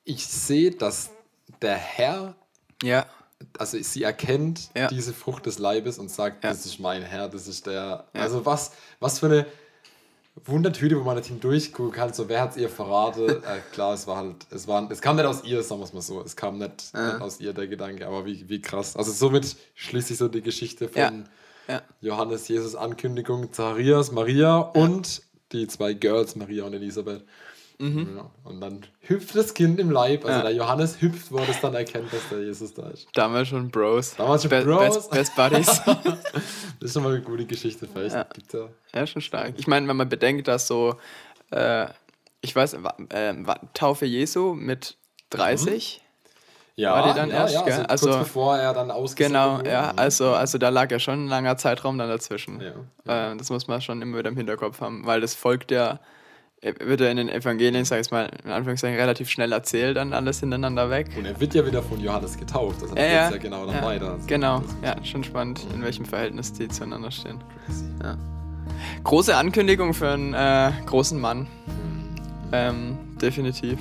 [0.04, 1.10] ich sehe, dass
[1.62, 2.36] der Herr,
[3.58, 4.88] also sie erkennt Ja.
[4.88, 6.50] diese Frucht des Leibes und sagt, Ja.
[6.52, 8.06] das ist mein Herr, das ist der.
[8.14, 8.22] Ja.
[8.22, 9.46] Also was, was für eine
[10.48, 13.30] Wundertüte, wo man nicht hindurchgucken kann, so wer hat es ihr verraten?
[13.30, 15.94] äh, klar, es war halt, es war, es kam nicht aus ihr, sagen wir es
[15.94, 16.22] mal so.
[16.22, 18.96] Es kam nicht, nicht aus ihr der Gedanke, aber wie, wie krass.
[18.96, 21.14] Also somit schließt sich so die Geschichte von Ja.
[21.68, 21.82] ja.
[22.02, 27.24] Johannes, Jesus Ankündigung, Zacharias, Maria und die zwei Girls, Maria und Elisabeth.
[27.80, 30.44] Ja, und dann hüpft das Kind im Leib, also Mhm.
[30.46, 30.50] Ja.
[30.50, 33.08] der Johannes hüpft, wo er das dann erkennt, dass der Jesus da ist.
[33.14, 34.16] damals schon Bros.
[34.16, 35.08] Damals schon Be Bros.
[35.10, 35.82] Best, Best Buddies.
[36.80, 38.26] Das ist schon mal eine gute Geschichte, vielleicht Ja.
[38.54, 38.70] ja.
[38.96, 39.54] Ja, schon stark.
[39.58, 40.96] Ich meine, wenn man bedenkt, dass so,
[41.52, 41.88] äh,
[42.42, 42.78] ich weiß,
[43.10, 43.34] äh,
[43.74, 44.96] Taufe Jesu mit
[45.32, 46.02] 30,
[46.80, 49.58] Ja, War die dann ja, erst, ja, also, Also- kurz bevor er dann ausgesendet genau,
[49.60, 49.70] wurde.
[49.72, 50.00] ja, Mhm.
[50.00, 52.62] also, also da lag ja schon ein langer Zeitraum dann dazwischen.
[52.62, 56.00] Ja, Äh, das muss man schon immer wieder im Hinterkopf haben, weil das folgt ja,
[56.62, 60.40] wird ja in den Evangelien, sag ich mal, in Anführungszeichen relativ schnell erzählt, dann alles
[60.40, 61.10] hintereinander weg.
[61.18, 63.76] Und er wird ja wieder von Johannes getauft, also Ja, ja, ja, ja genau dann
[63.76, 64.12] ja, weiter.
[64.14, 67.40] Also Genau, ja, schon spannend, in welchem Verhältnis die zueinander stehen.
[68.04, 68.18] Ja.
[69.04, 71.48] Große Ankündigung für einen äh, großen Mann.
[72.52, 73.78] Ähm, definitiv.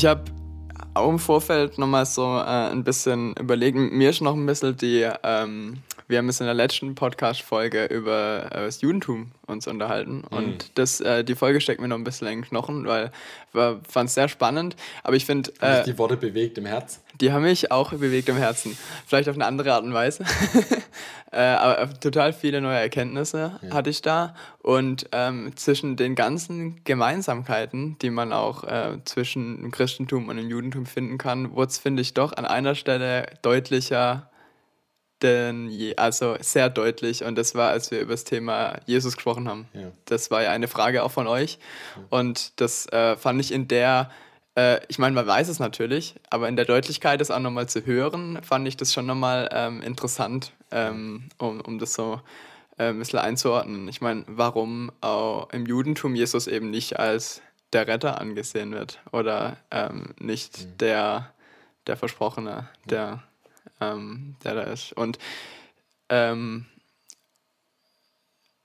[0.00, 0.24] Ich habe
[0.94, 3.76] auch im Vorfeld nochmal so äh, ein bisschen überlegt.
[3.76, 8.46] Mir ist noch ein bisschen die, ähm, wir haben es in der letzten Podcast-Folge über
[8.50, 10.24] äh, das Judentum uns unterhalten.
[10.30, 13.12] Und das, äh, die Folge steckt mir noch ein bisschen in den Knochen, weil
[13.52, 13.60] ich
[13.92, 14.74] fand es sehr spannend.
[15.02, 17.02] Aber ich finde, äh, die Worte bewegt im Herz.
[17.20, 18.78] die haben mich auch bewegt im Herzen.
[19.06, 20.24] Vielleicht auf eine andere Art und Weise.
[21.32, 24.34] äh, aber total viele neue Erkenntnisse hatte ich da.
[24.58, 30.50] Und ähm, zwischen den ganzen Gemeinsamkeiten, die man auch äh, zwischen dem Christentum und dem
[30.50, 34.30] Judentum finden kann, wurde es, finde ich, doch an einer Stelle deutlicher
[35.22, 35.96] denn je.
[35.96, 37.24] Also sehr deutlich.
[37.24, 39.68] Und das war, als wir über das Thema Jesus gesprochen haben.
[39.74, 39.92] Ja.
[40.06, 41.58] Das war ja eine Frage auch von euch.
[42.08, 44.10] Und das äh, fand ich in der,
[44.56, 47.84] äh, ich meine, man weiß es natürlich, aber in der Deutlichkeit, das auch nochmal zu
[47.84, 52.20] hören, fand ich das schon nochmal ähm, interessant, ähm, um, um das so
[52.78, 53.88] äh, ein bisschen einzuordnen.
[53.88, 59.56] Ich meine, warum auch im Judentum Jesus eben nicht als der Retter angesehen wird oder
[59.70, 61.32] ähm, nicht der,
[61.86, 63.22] der Versprochene, der,
[63.80, 64.92] ähm, der da ist.
[64.92, 65.18] Und
[66.08, 66.66] ähm,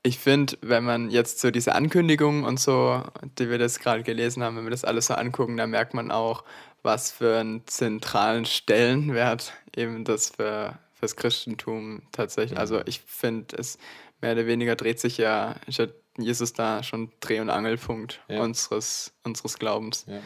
[0.01, 3.03] ich finde, wenn man jetzt so diese Ankündigungen und so,
[3.39, 6.11] die wir das gerade gelesen haben, wenn wir das alles so angucken, dann merkt man
[6.11, 6.43] auch,
[6.83, 12.57] was für einen zentralen Stellenwert eben das für fürs Christentum tatsächlich.
[12.57, 13.77] Also ich finde, es
[14.21, 18.41] mehr oder weniger dreht sich ja, ich hat Jesus da schon Dreh- und Angelpunkt Ja.
[18.41, 20.05] unseres, unseres Glaubens.
[20.07, 20.19] Ja.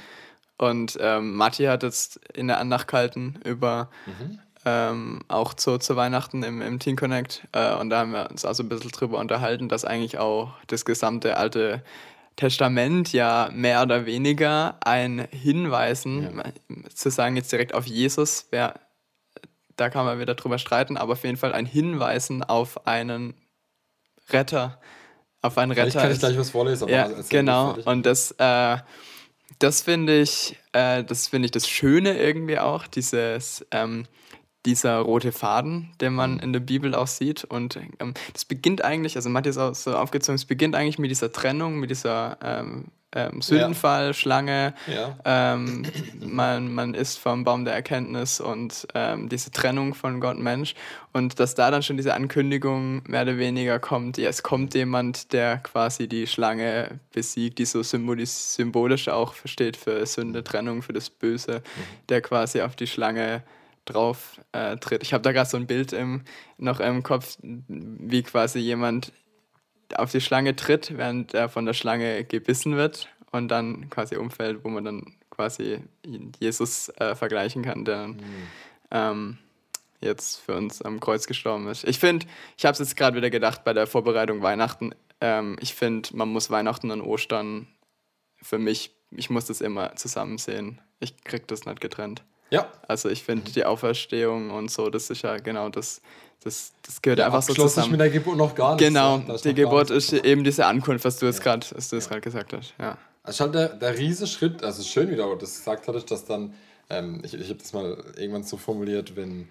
[0.58, 4.40] Und ähm, Matti hat jetzt in der Andacht gehalten über Mhm.
[4.66, 7.48] ähm, auch zu, zu Weihnachten im, im Teen Connect.
[7.54, 10.86] Äh, und da haben wir uns also ein bisschen drüber unterhalten, dass eigentlich auch das
[10.86, 11.84] gesamte alte
[12.36, 16.42] Testament ja mehr oder weniger ein Hinweisen,
[16.94, 18.80] zu sagen jetzt direkt auf Jesus, wär,
[19.80, 23.34] da kann man wieder drüber streiten, aber auf jeden Fall ein Hinweisen auf einen
[24.30, 24.80] Retter,
[25.42, 26.02] auf einen Vielleicht Retter.
[26.04, 26.84] kann ich gleich was vorlesen.
[26.84, 27.78] aber Ja, genau.
[27.86, 28.78] Und das, äh,
[29.60, 34.06] das finde ich, äh, das finde ich das Schöne irgendwie auch, dieses, ähm,
[34.66, 36.40] dieser rote Faden, den man Mhm.
[36.42, 37.46] in der Bibel auch sieht.
[37.46, 41.32] Und ähm, das beginnt eigentlich, also Matthias auch so aufgezogen, es beginnt eigentlich mit dieser
[41.32, 44.74] Trennung, mit dieser ähm, ähm, Sündenfall, Schlange.
[44.88, 45.18] Ja.
[45.26, 45.84] Ähm,
[46.20, 50.76] man, man ist vom Baum der Erkenntnis und ähm, diese Trennung von Gott und Mensch.
[51.12, 55.34] Und dass da dann schon diese Ankündigung mehr oder weniger kommt, ja, es kommt jemand,
[55.34, 60.94] der quasi die Schlange besiegt, die so symbolis symbolisch auch versteht für Sünde, Trennung, für
[60.94, 61.64] das Böse,
[62.10, 63.44] der quasi auf die Schlange
[63.86, 65.02] drauf äh, tritt.
[65.04, 66.22] Ich habe da gerade so ein Bild im,
[66.58, 69.12] noch im Kopf, wie quasi jemand
[69.96, 74.64] auf die Schlange tritt, während er von der Schlange gebissen wird und dann quasi umfällt,
[74.64, 75.80] wo man dann quasi
[76.40, 78.14] Jesus äh, vergleichen kann, der
[78.92, 79.38] ähm,
[80.02, 81.86] jetzt für uns am Kreuz gestorben ist.
[81.86, 82.26] Ich finde,
[82.58, 84.94] ich habe es jetzt gerade wieder gedacht bei der Vorbereitung Weihnachten.
[85.22, 87.68] Ähm, ich finde, man muss Weihnachten und Ostern
[88.42, 90.82] für mich, ich muss das immer zusammen sehen.
[91.00, 92.24] Ich krieg das nicht getrennt.
[92.50, 92.68] Ja.
[92.88, 96.02] Also ich finde die Auferstehung und so, das ist ja genau das,
[96.44, 97.92] das, das gehört einfach so zusammen.
[97.92, 98.88] mit der Geburt noch gar nichts.
[98.88, 99.38] Genau, ja.
[99.38, 102.74] Die Geburt ist eben diese Ankunft, was du jetzt gerade gerade gesagt hast.
[102.80, 102.98] Ja.
[103.28, 106.54] Ist halt der, der Riesenschritt, also schön, wie du das gesagt hattest, dass dann,
[106.90, 109.48] ähm, ich, ich habe das mal irgendwann so formuliert, wenn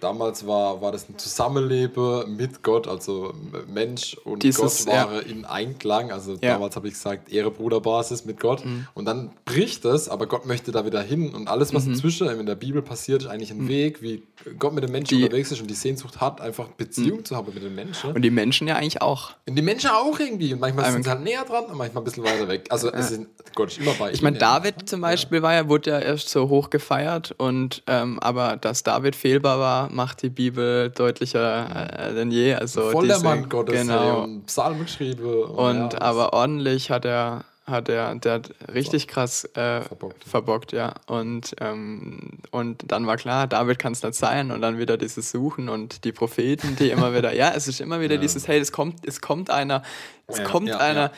[0.00, 3.32] damals war, war das ein Zusammenleben mit Gott, also
[3.66, 5.06] Mensch und Dieses, Gott ja.
[5.10, 6.36] waren in Einklang, also Ja.
[6.36, 6.40] Mhm.
[6.54, 8.62] damals habe ich gesagt, Ehre Bruderbasis mit Gott
[8.94, 12.46] und dann bricht es, aber Gott möchte da wieder hin und alles, was inzwischen in
[12.46, 14.22] der Bibel passiert, ist eigentlich ein Weg, wie
[14.58, 15.18] Gott mit den Menschen Mhm.
[15.18, 15.24] Die- Mhm.
[15.26, 18.12] unterwegs ist und die Sehnsucht hat, einfach Beziehung zu haben mit den Menschen.
[18.12, 19.32] Und die Menschen ja eigentlich auch.
[19.48, 20.52] Und die Menschen auch irgendwie.
[20.52, 22.66] Und manchmal sind sie halt näher dran und manchmal ein bisschen weiter weg.
[22.70, 24.38] Also es sind, Gott ist immer bei Ich meine.
[24.38, 28.82] David zum Beispiel war ja, wurde ja erst so hoch gefeiert und ähm, aber dass
[28.82, 32.54] David fehlbar war, macht die Bibel deutlicher äh, denn je.
[32.54, 33.80] Also Voll der Mann Gottes.
[33.80, 34.22] Genau.
[34.22, 35.44] Und Psalmen geschrieben.
[35.44, 40.24] Und ja, aber ordentlich hat er, hat er, der hat richtig krass äh, Verbockt.
[40.24, 40.72] verbockt.
[40.72, 40.94] ja.
[41.06, 44.50] Und, ähm, und dann war klar, David kann es nicht sein.
[44.50, 48.00] Und dann wieder dieses Suchen und die Propheten, die immer wieder, ja, es ist immer
[48.00, 49.82] wieder dieses, hey, es kommt, es kommt einer,
[50.26, 51.10] es ja, kommt ja, einer.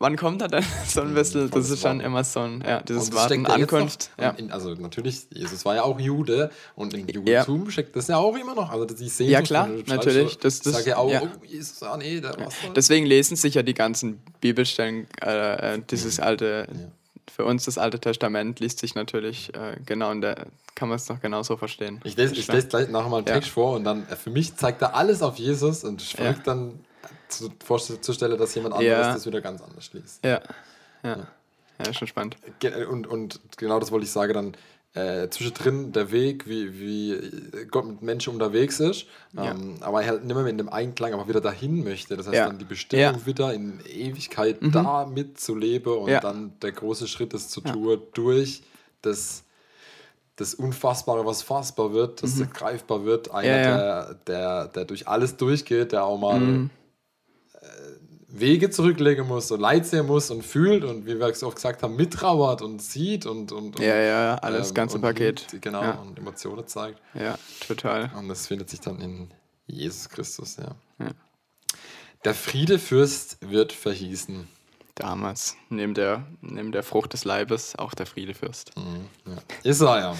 [0.00, 0.10] Ja, ja.
[0.10, 0.64] Wann kommt er denn?
[0.86, 4.10] So ein bisschen, das ist schon immer so ein, ja, dieses Warten, ja Ankunft.
[4.18, 4.30] Ja.
[4.30, 8.34] in, also natürlich, Jesus war ja auch Jude und im Judentum steckt das ja auch
[8.36, 8.70] immer noch.
[8.70, 11.22] Also die Sehnsucht Ja, klar, natürlich, das- das- sag ja auch, ja.
[11.22, 12.72] oh, Jesus, ah nee, war's doch.
[12.74, 16.66] Deswegen lesen sich ja die ganzen Bibelstellen, äh, äh, dieses alte,
[17.32, 20.34] für uns das Alte Testament liest sich natürlich äh, genau und da
[20.74, 22.00] kann man es noch genauso verstehen.
[22.04, 23.34] Ich lese, ich lese gleich nachher mal einen Ja.
[23.34, 26.24] Text vor und dann äh, für mich zeigt er alles auf Jesus und Ja.
[26.24, 26.80] verrückt dann
[27.30, 29.14] zu, vorzustellen, dass jemand anderes Ja.
[29.14, 30.24] das wieder ganz anders liest.
[30.24, 30.40] Ja,
[31.02, 31.26] ja,
[31.78, 32.36] ja, ist schon spannend.
[32.90, 34.56] Und, und genau das wollte ich sagen, dann
[34.92, 39.52] äh, zwischendrin der Weg, wie, wie Gott mit Menschen unterwegs ist, Ja.
[39.52, 42.16] ähm, aber er halt nicht mehr in dem Einklang, aber wieder dahin möchte.
[42.16, 42.46] Das heißt, Ja.
[42.48, 43.12] dann die Bestimmung Ja.
[43.12, 43.26] Mhm.
[43.26, 46.18] wieder in Ewigkeit da mitzuleben und Ja.
[46.20, 48.64] dann der große Schritt, das zu tun, durch
[49.00, 49.44] das,
[50.34, 53.62] das Unfassbare, was fassbar wird, das greifbar wird, einer, Mhm.
[53.64, 53.76] Ja, ja.
[53.76, 56.68] Der, der, der durch alles durchgeht, der auch mal
[58.28, 61.82] Wege zurücklegen muss und Leid sehen muss und fühlt und wie wir es oft gesagt
[61.82, 65.46] haben, mittrauert und sieht und, und, und Ja, ja, alles, ähm, ganze Paket.
[65.50, 65.90] liebt, genau, Ja.
[65.94, 67.00] und Emotionen zeigt.
[67.14, 68.10] Ja, total.
[68.16, 69.30] Und das findet sich dann in
[69.66, 70.76] Jesus Christus, ja.
[71.04, 71.10] Ja.
[72.24, 74.46] Der Friedefürst wird verhießen.
[74.94, 78.72] Damals, neben der, neben der Frucht des Leibes, auch der Friedefürst.
[78.76, 79.36] Ja.
[79.64, 80.16] Jesaja.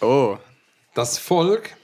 [0.00, 0.38] Oh,
[0.94, 1.76] Das Volk,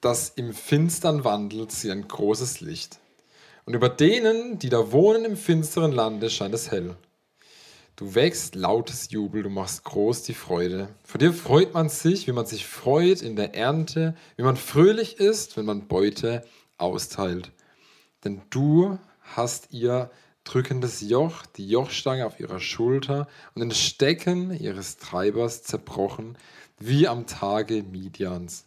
[0.00, 2.99] das im Finstern wandelt, sieht ein großes Licht.
[3.70, 6.96] Und über denen, die da wohnen im finsteren Lande, scheint es hell.
[7.94, 10.88] Du wächst lautes Jubel, du machst groß die Freude.
[11.04, 15.20] Vor dir freut man sich, wie man sich freut in der Ernte, wie man fröhlich
[15.20, 16.44] ist, wenn man Beute
[16.78, 17.52] austeilt.
[18.24, 18.98] Denn du
[19.36, 20.10] hast ihr
[20.42, 26.36] drückendes Joch, die Jochstange auf ihrer Schulter und den Stecken ihres Treibers zerbrochen,
[26.80, 28.64] wie am Tage Midians.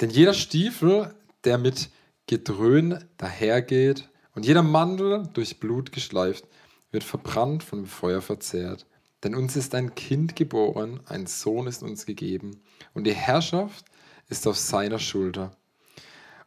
[0.00, 1.88] Denn jeder Stiefel, der mit
[2.26, 6.46] Gedröhn dahergeht und jeder Mandel durch Blut geschleift,
[6.90, 8.86] wird verbrannt von Feuer verzehrt.
[9.24, 12.60] Denn uns ist ein Kind geboren, ein Sohn ist uns gegeben,
[12.92, 13.84] und die Herrschaft
[14.28, 15.56] ist auf seiner Schulter.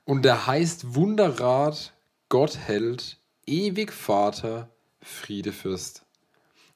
[0.03, 1.93] Und er heißt Wunderrat,
[2.29, 4.69] Gottheld, ewig Vater,
[5.01, 6.05] Friedefürst.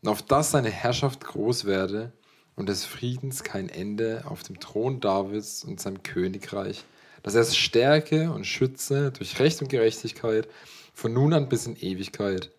[0.01, 2.13] Und auf das seine Herrschaft groß werde
[2.55, 6.85] und des Friedens kein Ende auf dem Thron Davids und seinem Königreich,
[7.23, 10.47] dass er es stärke und schütze durch Recht und Gerechtigkeit
[10.93, 12.51] von nun an bis in Ewigkeit.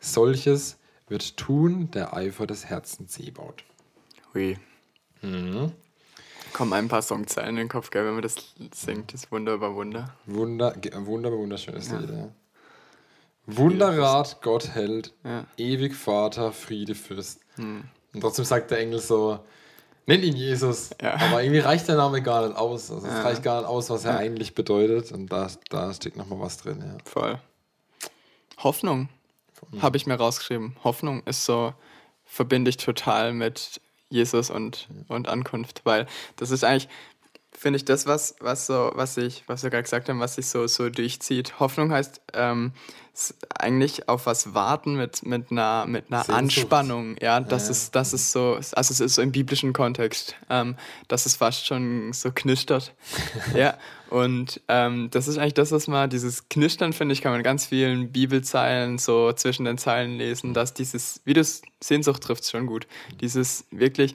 [0.00, 3.64] Solches wird tun der Eifer des Herzens Sebaut.
[4.34, 4.56] Hui.
[5.22, 5.72] Mhm.
[6.52, 9.12] Kommen ein paar Songzeilen in den Kopf, gell, wenn man das singt.
[9.12, 10.14] Das Wunder über Wunder.
[10.26, 11.98] Wunder, wunder, wunderschönes ja.
[11.98, 12.28] Lied, ja.
[13.46, 15.46] Wunderrat, Gott hält, ja.
[15.56, 17.40] ewig Vater, Friede Fürst.
[17.56, 17.84] Hm.
[18.12, 19.40] Und trotzdem sagt der Engel so,
[20.08, 20.90] nenn ihn Jesus.
[21.00, 21.14] Ja.
[21.14, 22.90] Aber irgendwie reicht der Name gar nicht aus.
[22.90, 23.22] Also es ja.
[23.22, 25.12] reicht gar nicht aus, was er eigentlich bedeutet.
[25.12, 26.82] Und da, da steckt nochmal was drin.
[26.84, 26.96] Ja.
[27.04, 27.38] Voll.
[28.56, 29.08] Hoffnung
[29.80, 30.76] habe ich mir rausgeschrieben.
[30.82, 31.74] Hoffnung ist so,
[32.24, 36.06] verbinde ich total mit Jesus und, und Ankunft, weil
[36.36, 36.88] das ist eigentlich,
[37.52, 40.46] finde ich, das, was, was so, was ich, was wir gerade gesagt haben, was sich
[40.46, 41.58] so, so durchzieht.
[41.58, 42.72] Hoffnung heißt ähm,
[43.58, 47.16] eigentlich auf was warten mit, mit einer, mit einer Anspannung.
[47.20, 50.76] Ja, das ja, ist, das ist so, also es ist so im biblischen Kontext, ähm,
[51.08, 52.94] dass es fast schon so knistert.
[53.54, 53.76] ja.
[54.10, 57.44] Und ähm, das ist eigentlich das, was man, dieses Knistern, finde ich, kann man in
[57.44, 62.66] ganz vielen Bibelzeilen so zwischen den Zeilen lesen, dass dieses, wie das Sehnsucht trifft, schon
[62.66, 62.86] gut.
[63.20, 64.14] Dieses wirklich,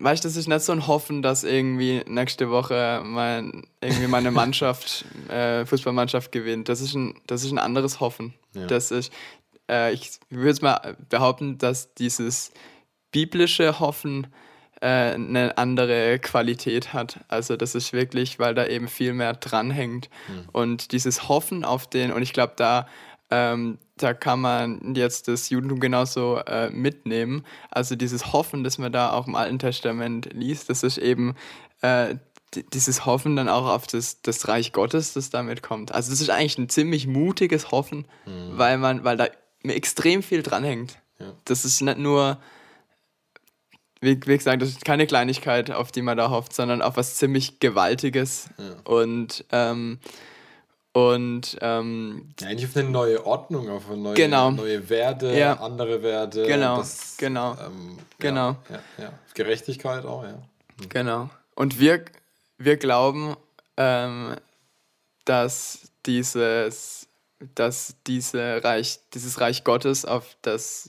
[0.00, 4.30] weißt du, das ist nicht so ein Hoffen, dass irgendwie nächste Woche mein, irgendwie meine
[4.32, 6.68] Mannschaft, äh, Fußballmannschaft gewinnt.
[6.68, 8.34] Das ist ein, das ist ein anderes Hoffen.
[8.54, 8.66] Ja.
[8.66, 9.12] Das ist,
[9.70, 12.52] äh, ich würde mal behaupten, dass dieses
[13.12, 14.26] biblische Hoffen
[14.80, 17.20] äh, eine andere Qualität hat.
[17.28, 20.10] Also das ist wirklich, weil da eben viel mehr dranhängt.
[20.28, 20.48] Mhm.
[20.52, 22.86] Und dieses Hoffen auf den, und ich glaube, da
[23.30, 27.44] ähm, da kann man jetzt das Judentum genauso äh, mitnehmen.
[27.70, 31.34] Also dieses Hoffen, das man da auch im Alten Testament liest, das ist eben
[31.80, 32.16] äh,
[32.72, 35.92] dieses Hoffen dann auch auf das, das Reich Gottes, das damit kommt.
[35.92, 38.58] Also das ist eigentlich ein ziemlich mutiges Hoffen, mhm.
[38.58, 39.28] weil man, weil da
[39.64, 40.98] extrem viel dranhängt.
[41.18, 41.32] Ja.
[41.44, 42.38] Das ist nicht nur,
[44.00, 47.16] wie, wie, gesagt, das ist keine Kleinigkeit, auf die man da hofft, sondern auf was
[47.16, 48.50] ziemlich Gewaltiges.
[48.58, 48.76] Ja.
[48.84, 49.98] Und ähm,
[50.96, 54.50] und ähm, ja, eigentlich auf eine neue Ordnung, auf eine neue, genau.
[54.50, 55.60] neue Werte, ja.
[55.60, 56.46] andere Werte.
[56.46, 57.52] Genau, das, genau.
[57.52, 58.56] Ähm, genau.
[58.70, 60.32] Ja, ja, Gerechtigkeit auch, ja.
[60.32, 60.88] Mhm.
[60.88, 61.30] Genau.
[61.54, 62.02] Und wir,
[62.56, 63.36] wir glauben,
[63.76, 64.36] ähm,
[65.26, 67.08] dass dieses,
[67.54, 70.88] dass diese Reich, dieses Reich Gottes, auf das,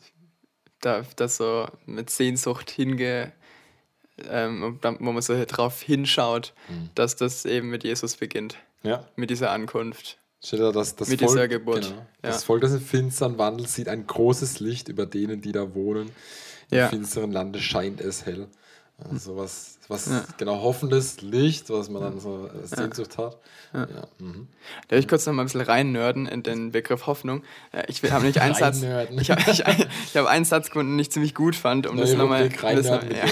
[0.79, 3.33] das so mit Sehnsucht hinge,
[4.29, 6.91] ähm, wo man so drauf hinschaut, mhm.
[6.95, 8.55] dass das eben mit Jesus beginnt.
[8.83, 9.05] Ja.
[9.15, 10.17] Mit dieser Ankunft.
[10.43, 11.81] Steht da, dass das mit Volk, dieser Geburt.
[11.83, 12.05] Genau, ja.
[12.21, 16.11] Das Volk, das im finstern wandelt, sieht ein großes Licht über denen, die da wohnen.
[16.69, 16.89] Im ja.
[16.89, 18.47] finsteren Lande scheint es hell.
[19.11, 20.25] Also was, was ja.
[20.37, 23.25] genau hoffendes Licht, was man dann so Sehnsucht ja.
[23.25, 23.37] hat.
[23.73, 24.07] Ja.
[24.17, 24.47] Mhm.
[24.87, 27.43] Darf ich kurz noch mal ein bisschen rein nörden in den Begriff Hoffnung?
[27.71, 28.81] Äh, ich habe nicht einen Satz.
[28.81, 32.05] Ich habe ich, ich hab einen Satz gefunden, den ich ziemlich gut fand, um Neue
[32.05, 32.49] das nochmal.
[32.49, 33.25] Das, noch, ja.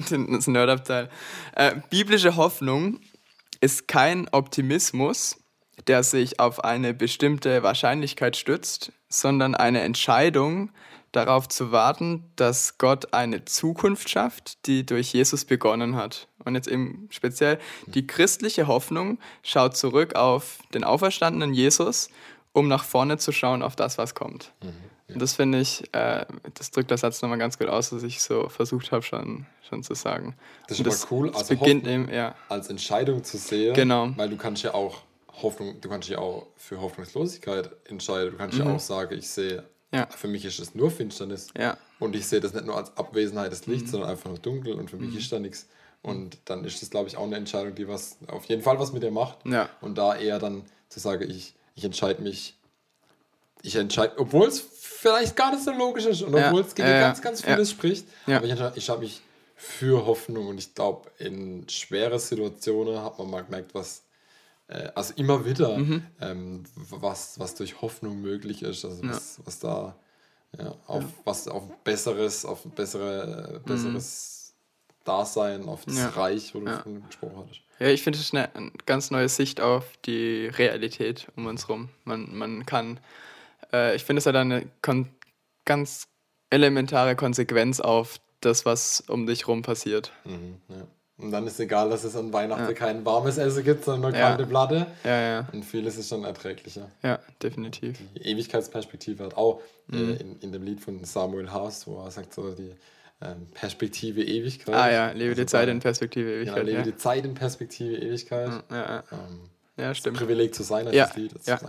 [0.30, 1.10] das Nerdabteil.
[1.56, 3.00] Äh, biblische Hoffnung
[3.64, 5.38] ist kein Optimismus,
[5.86, 10.70] der sich auf eine bestimmte Wahrscheinlichkeit stützt, sondern eine Entscheidung,
[11.12, 16.28] darauf zu warten, dass Gott eine Zukunft schafft, die durch Jesus begonnen hat.
[16.44, 22.10] Und jetzt eben speziell die christliche Hoffnung schaut zurück auf den auferstandenen Jesus,
[22.52, 24.52] um nach vorne zu schauen auf das, was kommt.
[24.62, 24.93] Mhm.
[25.08, 26.24] Und das finde ich, äh,
[26.54, 29.82] das drückt der Satz nochmal ganz gut aus, was ich so versucht habe schon, schon
[29.82, 30.34] zu sagen.
[30.66, 32.34] Das ist aber cool, also beginnt eben, ja.
[32.48, 34.10] als Entscheidung zu sehen, genau.
[34.16, 35.02] weil du kannst ja auch
[35.42, 38.32] Hoffnung, du kannst ja auch für Hoffnungslosigkeit entscheiden.
[38.32, 38.64] Du kannst mhm.
[38.64, 40.06] ja auch sagen, ich sehe, ja.
[40.06, 41.76] für mich ist es nur Finsternis ja.
[41.98, 43.92] und ich sehe das nicht nur als Abwesenheit des Lichts, mhm.
[43.92, 45.18] sondern einfach nur dunkel und für mich mhm.
[45.18, 45.68] ist da nichts.
[46.02, 48.92] Und dann ist das, glaube ich, auch eine Entscheidung, die was auf jeden Fall was
[48.92, 49.38] mit dir macht.
[49.46, 49.70] Ja.
[49.80, 52.58] Und da eher dann zu sagen, ich, ich entscheide mich,
[53.64, 57.00] ich entscheide, obwohl es vielleicht gar nicht so logisch ist und obwohl es gegen ja,
[57.00, 57.76] ganz, ganz vieles ja.
[57.76, 58.06] spricht.
[58.26, 59.22] Aber ich, ich habe mich
[59.56, 64.02] für Hoffnung und ich glaube, in schwere Situationen hat man mal gemerkt, was,
[64.68, 66.04] äh, also immer wieder, mhm.
[66.20, 69.96] ähm, was, was durch Hoffnung möglich ist, also was, was da
[70.58, 75.04] ja, auf was auf besseres, auf bessere, äh, besseres mhm.
[75.04, 77.60] Dasein, auf das Reich, wo du von gesprochen hattest.
[77.78, 81.88] Ja, ich finde, es ist eine ganz neue Sicht auf die Realität um uns herum.
[82.04, 83.00] Man, man kann
[83.74, 84.66] äh, ich finde, es hat eine
[85.64, 86.08] ganz
[86.50, 90.12] elementare Konsequenz auf das, was um dich rum passiert.
[90.24, 90.86] Mhm, ja.
[91.16, 92.72] Und dann ist egal, dass es an Weihnachten ja.
[92.72, 94.86] kein warmes Essen gibt, sondern nur kalte Platte.
[95.04, 95.48] Ja, ja.
[95.52, 96.90] Und vieles ist schon erträglicher.
[97.02, 97.98] Ja, definitiv.
[98.16, 99.60] Die Ewigkeitsperspektive hat auch
[99.92, 100.16] äh, mhm.
[100.16, 102.72] in, in dem Lied von Samuel Haas, wo er sagt, so die,
[103.24, 104.74] ähm, Perspektive Ewigkeit.
[104.74, 106.64] Ah ja, lebe Also die Zeit in Perspektive Ewigkeit.
[106.64, 108.50] lebe Ja, die Zeit in Perspektive Ewigkeit.
[108.70, 109.04] ja, ja.
[109.12, 110.18] Ähm, ja stimmt.
[110.18, 111.54] Privileg zu sein, als Ja, das Lied, das ja.
[111.56, 111.64] ist.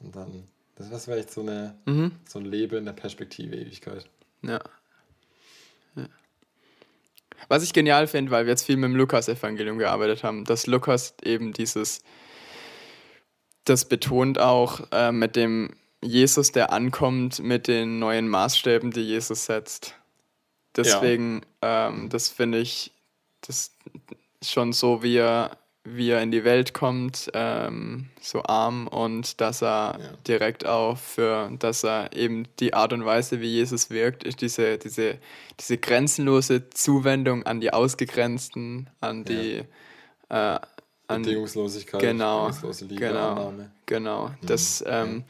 [0.00, 0.44] Und dann,
[0.76, 2.12] das, wäre echt so, eine, Mhm.
[2.26, 4.08] so ein Leben in der Perspektive Ewigkeit.
[4.42, 4.60] Ja.
[5.96, 6.06] ja.
[7.48, 11.14] Was ich genial finde, weil wir jetzt viel mit dem Lukas-Evangelium gearbeitet haben, dass Lukas
[11.22, 12.02] eben dieses,
[13.64, 15.70] das betont auch äh, mit dem
[16.02, 19.94] Jesus, der ankommt, mit den neuen Maßstäben, die Jesus setzt.
[20.76, 22.92] Deswegen, ähm, das finde ich,
[23.40, 23.72] das
[24.42, 25.56] schon so, wie er,
[25.86, 30.10] wie er in die Welt kommt, ähm, so arm und dass er Ja.
[30.26, 34.78] direkt auch für, dass er eben die Art und Weise, wie Jesus wirkt, ist diese,
[34.78, 35.18] diese,
[35.60, 39.62] diese grenzenlose Zuwendung an die Ausgegrenzten, an die,
[40.28, 43.32] äh, an, Bedingungslosigkeit, Genau, bedingungslose Liebe, genau.
[43.32, 43.70] Annahme.
[43.86, 45.24] Genau, Mhm, das, ähm,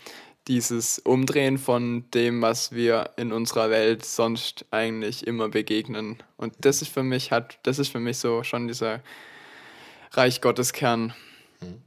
[0.48, 6.22] dieses Umdrehen von dem, was wir in unserer Welt sonst eigentlich immer begegnen.
[6.36, 9.00] Und das ist für mich, hat, das ist für mich so schon dieser
[10.16, 11.14] Reich Gottes Kern,
[11.60, 11.82] Mhm.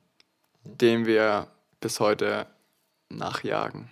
[0.64, 1.48] dem wir
[1.82, 2.46] bis heute
[3.10, 3.90] nachjagen.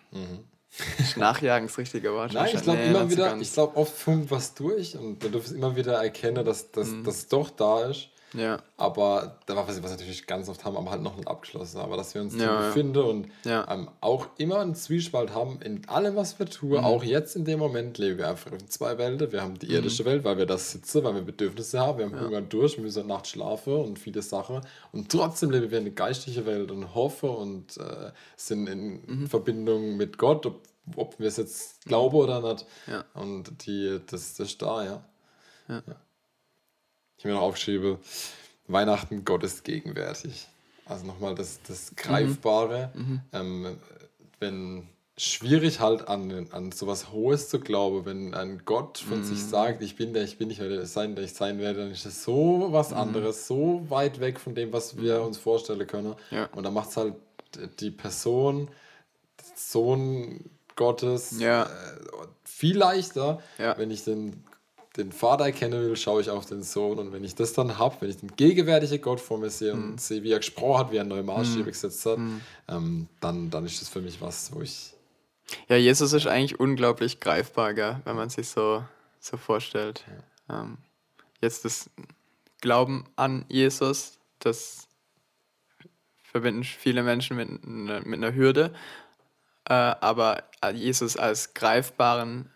[1.15, 2.33] Nachjagen ist das richtige Wort.
[2.33, 5.51] Nein, ich glaube Nee, immer wieder, ich glaube oft funkt was durch und du darfst
[5.53, 7.03] immer wieder erkennen, dass das Mhm.
[7.29, 8.09] doch da ist.
[8.33, 11.79] Ja, Aber da was, was wir natürlich ganz oft haben, aber halt noch nicht abgeschlossen.
[11.79, 12.67] Aber dass wir uns Ja, ja, ja.
[12.67, 13.65] befinden und Ja.
[13.73, 16.51] ähm, auch immer einen Zwiespalt haben in allem, was wir Mhm.
[16.51, 16.77] tun.
[16.79, 19.31] Auch jetzt in dem Moment leben wir einfach in zwei Welten.
[19.31, 20.07] Wir haben die irdische Mhm.
[20.07, 21.99] Welt, weil wir das sitzen, weil wir Bedürfnisse haben.
[21.99, 24.59] Wir haben Hunger und Durst, wir müssen nachts schlafen und viele Sachen.
[24.91, 29.27] Und trotzdem leben wir in eine geistliche Welt und hoffen und äh, sind in Mhm.
[29.27, 30.63] Verbindung mit Gott, ob,
[30.97, 32.65] ob wir es jetzt glauben oder nicht.
[32.87, 33.05] Ja.
[33.13, 35.03] Und die, das, das ist da, ja.
[37.17, 37.97] Ich mir noch aufgeschrieben,
[38.67, 40.47] Weihnachten, Gott ist gegenwärtig.
[40.85, 42.91] Also nochmal das, das Greifbare.
[43.33, 43.77] Ähm,
[44.39, 44.87] wenn
[45.19, 49.95] schwierig halt an, an sowas Hohes zu glauben, wenn ein Gott von sich sagt, ich
[49.95, 52.67] bin der, ich bin nicht, werde sein, der ich sein werde, dann ist das so
[52.71, 56.13] was anderes, so weit weg von dem, was wir uns vorstellen können.
[56.29, 56.45] Ja.
[56.53, 57.15] Und da macht es halt
[57.79, 58.67] die Person,
[59.55, 60.45] Sohn
[60.75, 61.63] Gottes, Ja.
[61.63, 61.67] äh,
[62.43, 63.75] viel leichter, Ja.
[63.77, 64.43] wenn ich den,
[64.97, 66.97] den Vater erkennen will, schaue ich auf den Sohn.
[66.99, 69.83] Und wenn ich das dann habe, wenn ich den gegenwärtigen Gott vor mir sehe Mhm.
[69.91, 72.17] und sehe, wie er gesprochen hat, wie er neue Maßstäbe gesetzt hat,
[72.67, 74.93] ähm, dann, dann ist das für mich was, wo ich.
[75.69, 78.83] Ja, Jesus ist eigentlich unglaublich greifbar, gell, wenn man sich so,
[79.19, 80.03] so vorstellt.
[80.49, 80.77] Ähm,
[81.41, 81.89] jetzt das
[82.61, 84.87] Glauben an Jesus, das
[86.23, 88.73] verbinden viele Menschen mit, mit einer Hürde,
[89.69, 90.43] äh, aber
[90.73, 92.51] Jesus als greifbaren,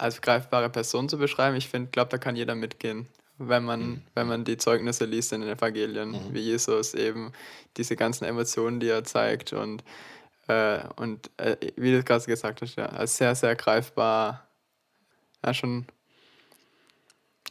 [0.00, 3.06] als greifbare Person zu beschreiben, ich finde, glaube, da kann jeder mitgehen,
[3.38, 7.32] wenn man, wenn man die Zeugnisse liest in den Evangelien, wie Jesus eben
[7.76, 9.82] diese ganzen Emotionen, die er zeigt und
[10.50, 14.48] äh, und äh, wie du gerade gesagt hast, ja, als sehr, sehr greifbar.
[15.44, 15.86] Ja, schon,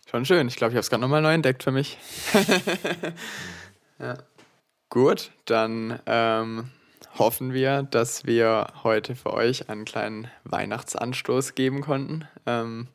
[0.10, 0.48] schon schön.
[0.48, 1.98] Ich glaube, ich habe es gerade nochmal neu entdeckt für mich.
[4.00, 4.18] ja.
[4.90, 6.72] Gut, dann ähm,
[7.20, 12.28] hoffen wir, dass wir heute für euch einen kleinen Weihnachtsanstoß geben konnten.
[12.46, 12.88] Ähm,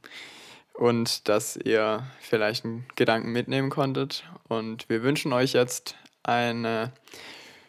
[0.75, 4.25] und dass ihr vielleicht einen Gedanken mitnehmen konntet.
[4.49, 5.95] Und wir wünschen euch jetzt
[6.25, 6.93] eine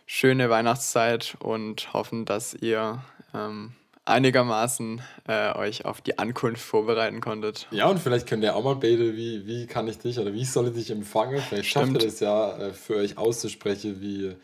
[0.07, 3.03] schöne Weihnachtszeit und hoffen, dass ihr
[3.33, 3.73] ähm,
[4.05, 7.67] einigermaßen äh, euch auf die Ankunft vorbereiten konntet.
[7.71, 10.45] Ja, und vielleicht könnt ihr auch mal beten, wie, wie kann ich dich oder wie
[10.45, 11.41] soll ich dich empfangen?
[11.41, 12.03] Vielleicht schafft Stimmt.
[12.03, 14.35] ihr das ja äh, für euch auszusprechen, wie,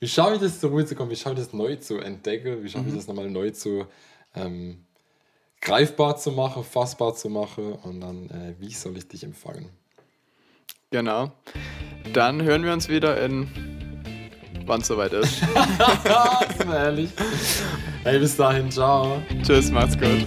[0.00, 2.62] wie schaffe ich das zur Ruhe zu kommen, wie schaffe ich das neu zu entdecken,
[2.62, 3.86] wie schaffe ich das nochmal neu zu
[4.34, 4.84] ähm,
[5.60, 9.70] greifbar zu machen, fassbar zu machen und dann, äh, wie soll ich dich empfangen?
[10.90, 11.32] Genau.
[12.12, 13.48] Dann hören wir uns wieder in
[14.68, 15.42] wann es soweit ist.
[16.50, 17.10] Ist mir ehrlich.
[18.04, 19.22] Hey, bis dahin, ciao.
[19.42, 20.26] Tschüss, macht's gut.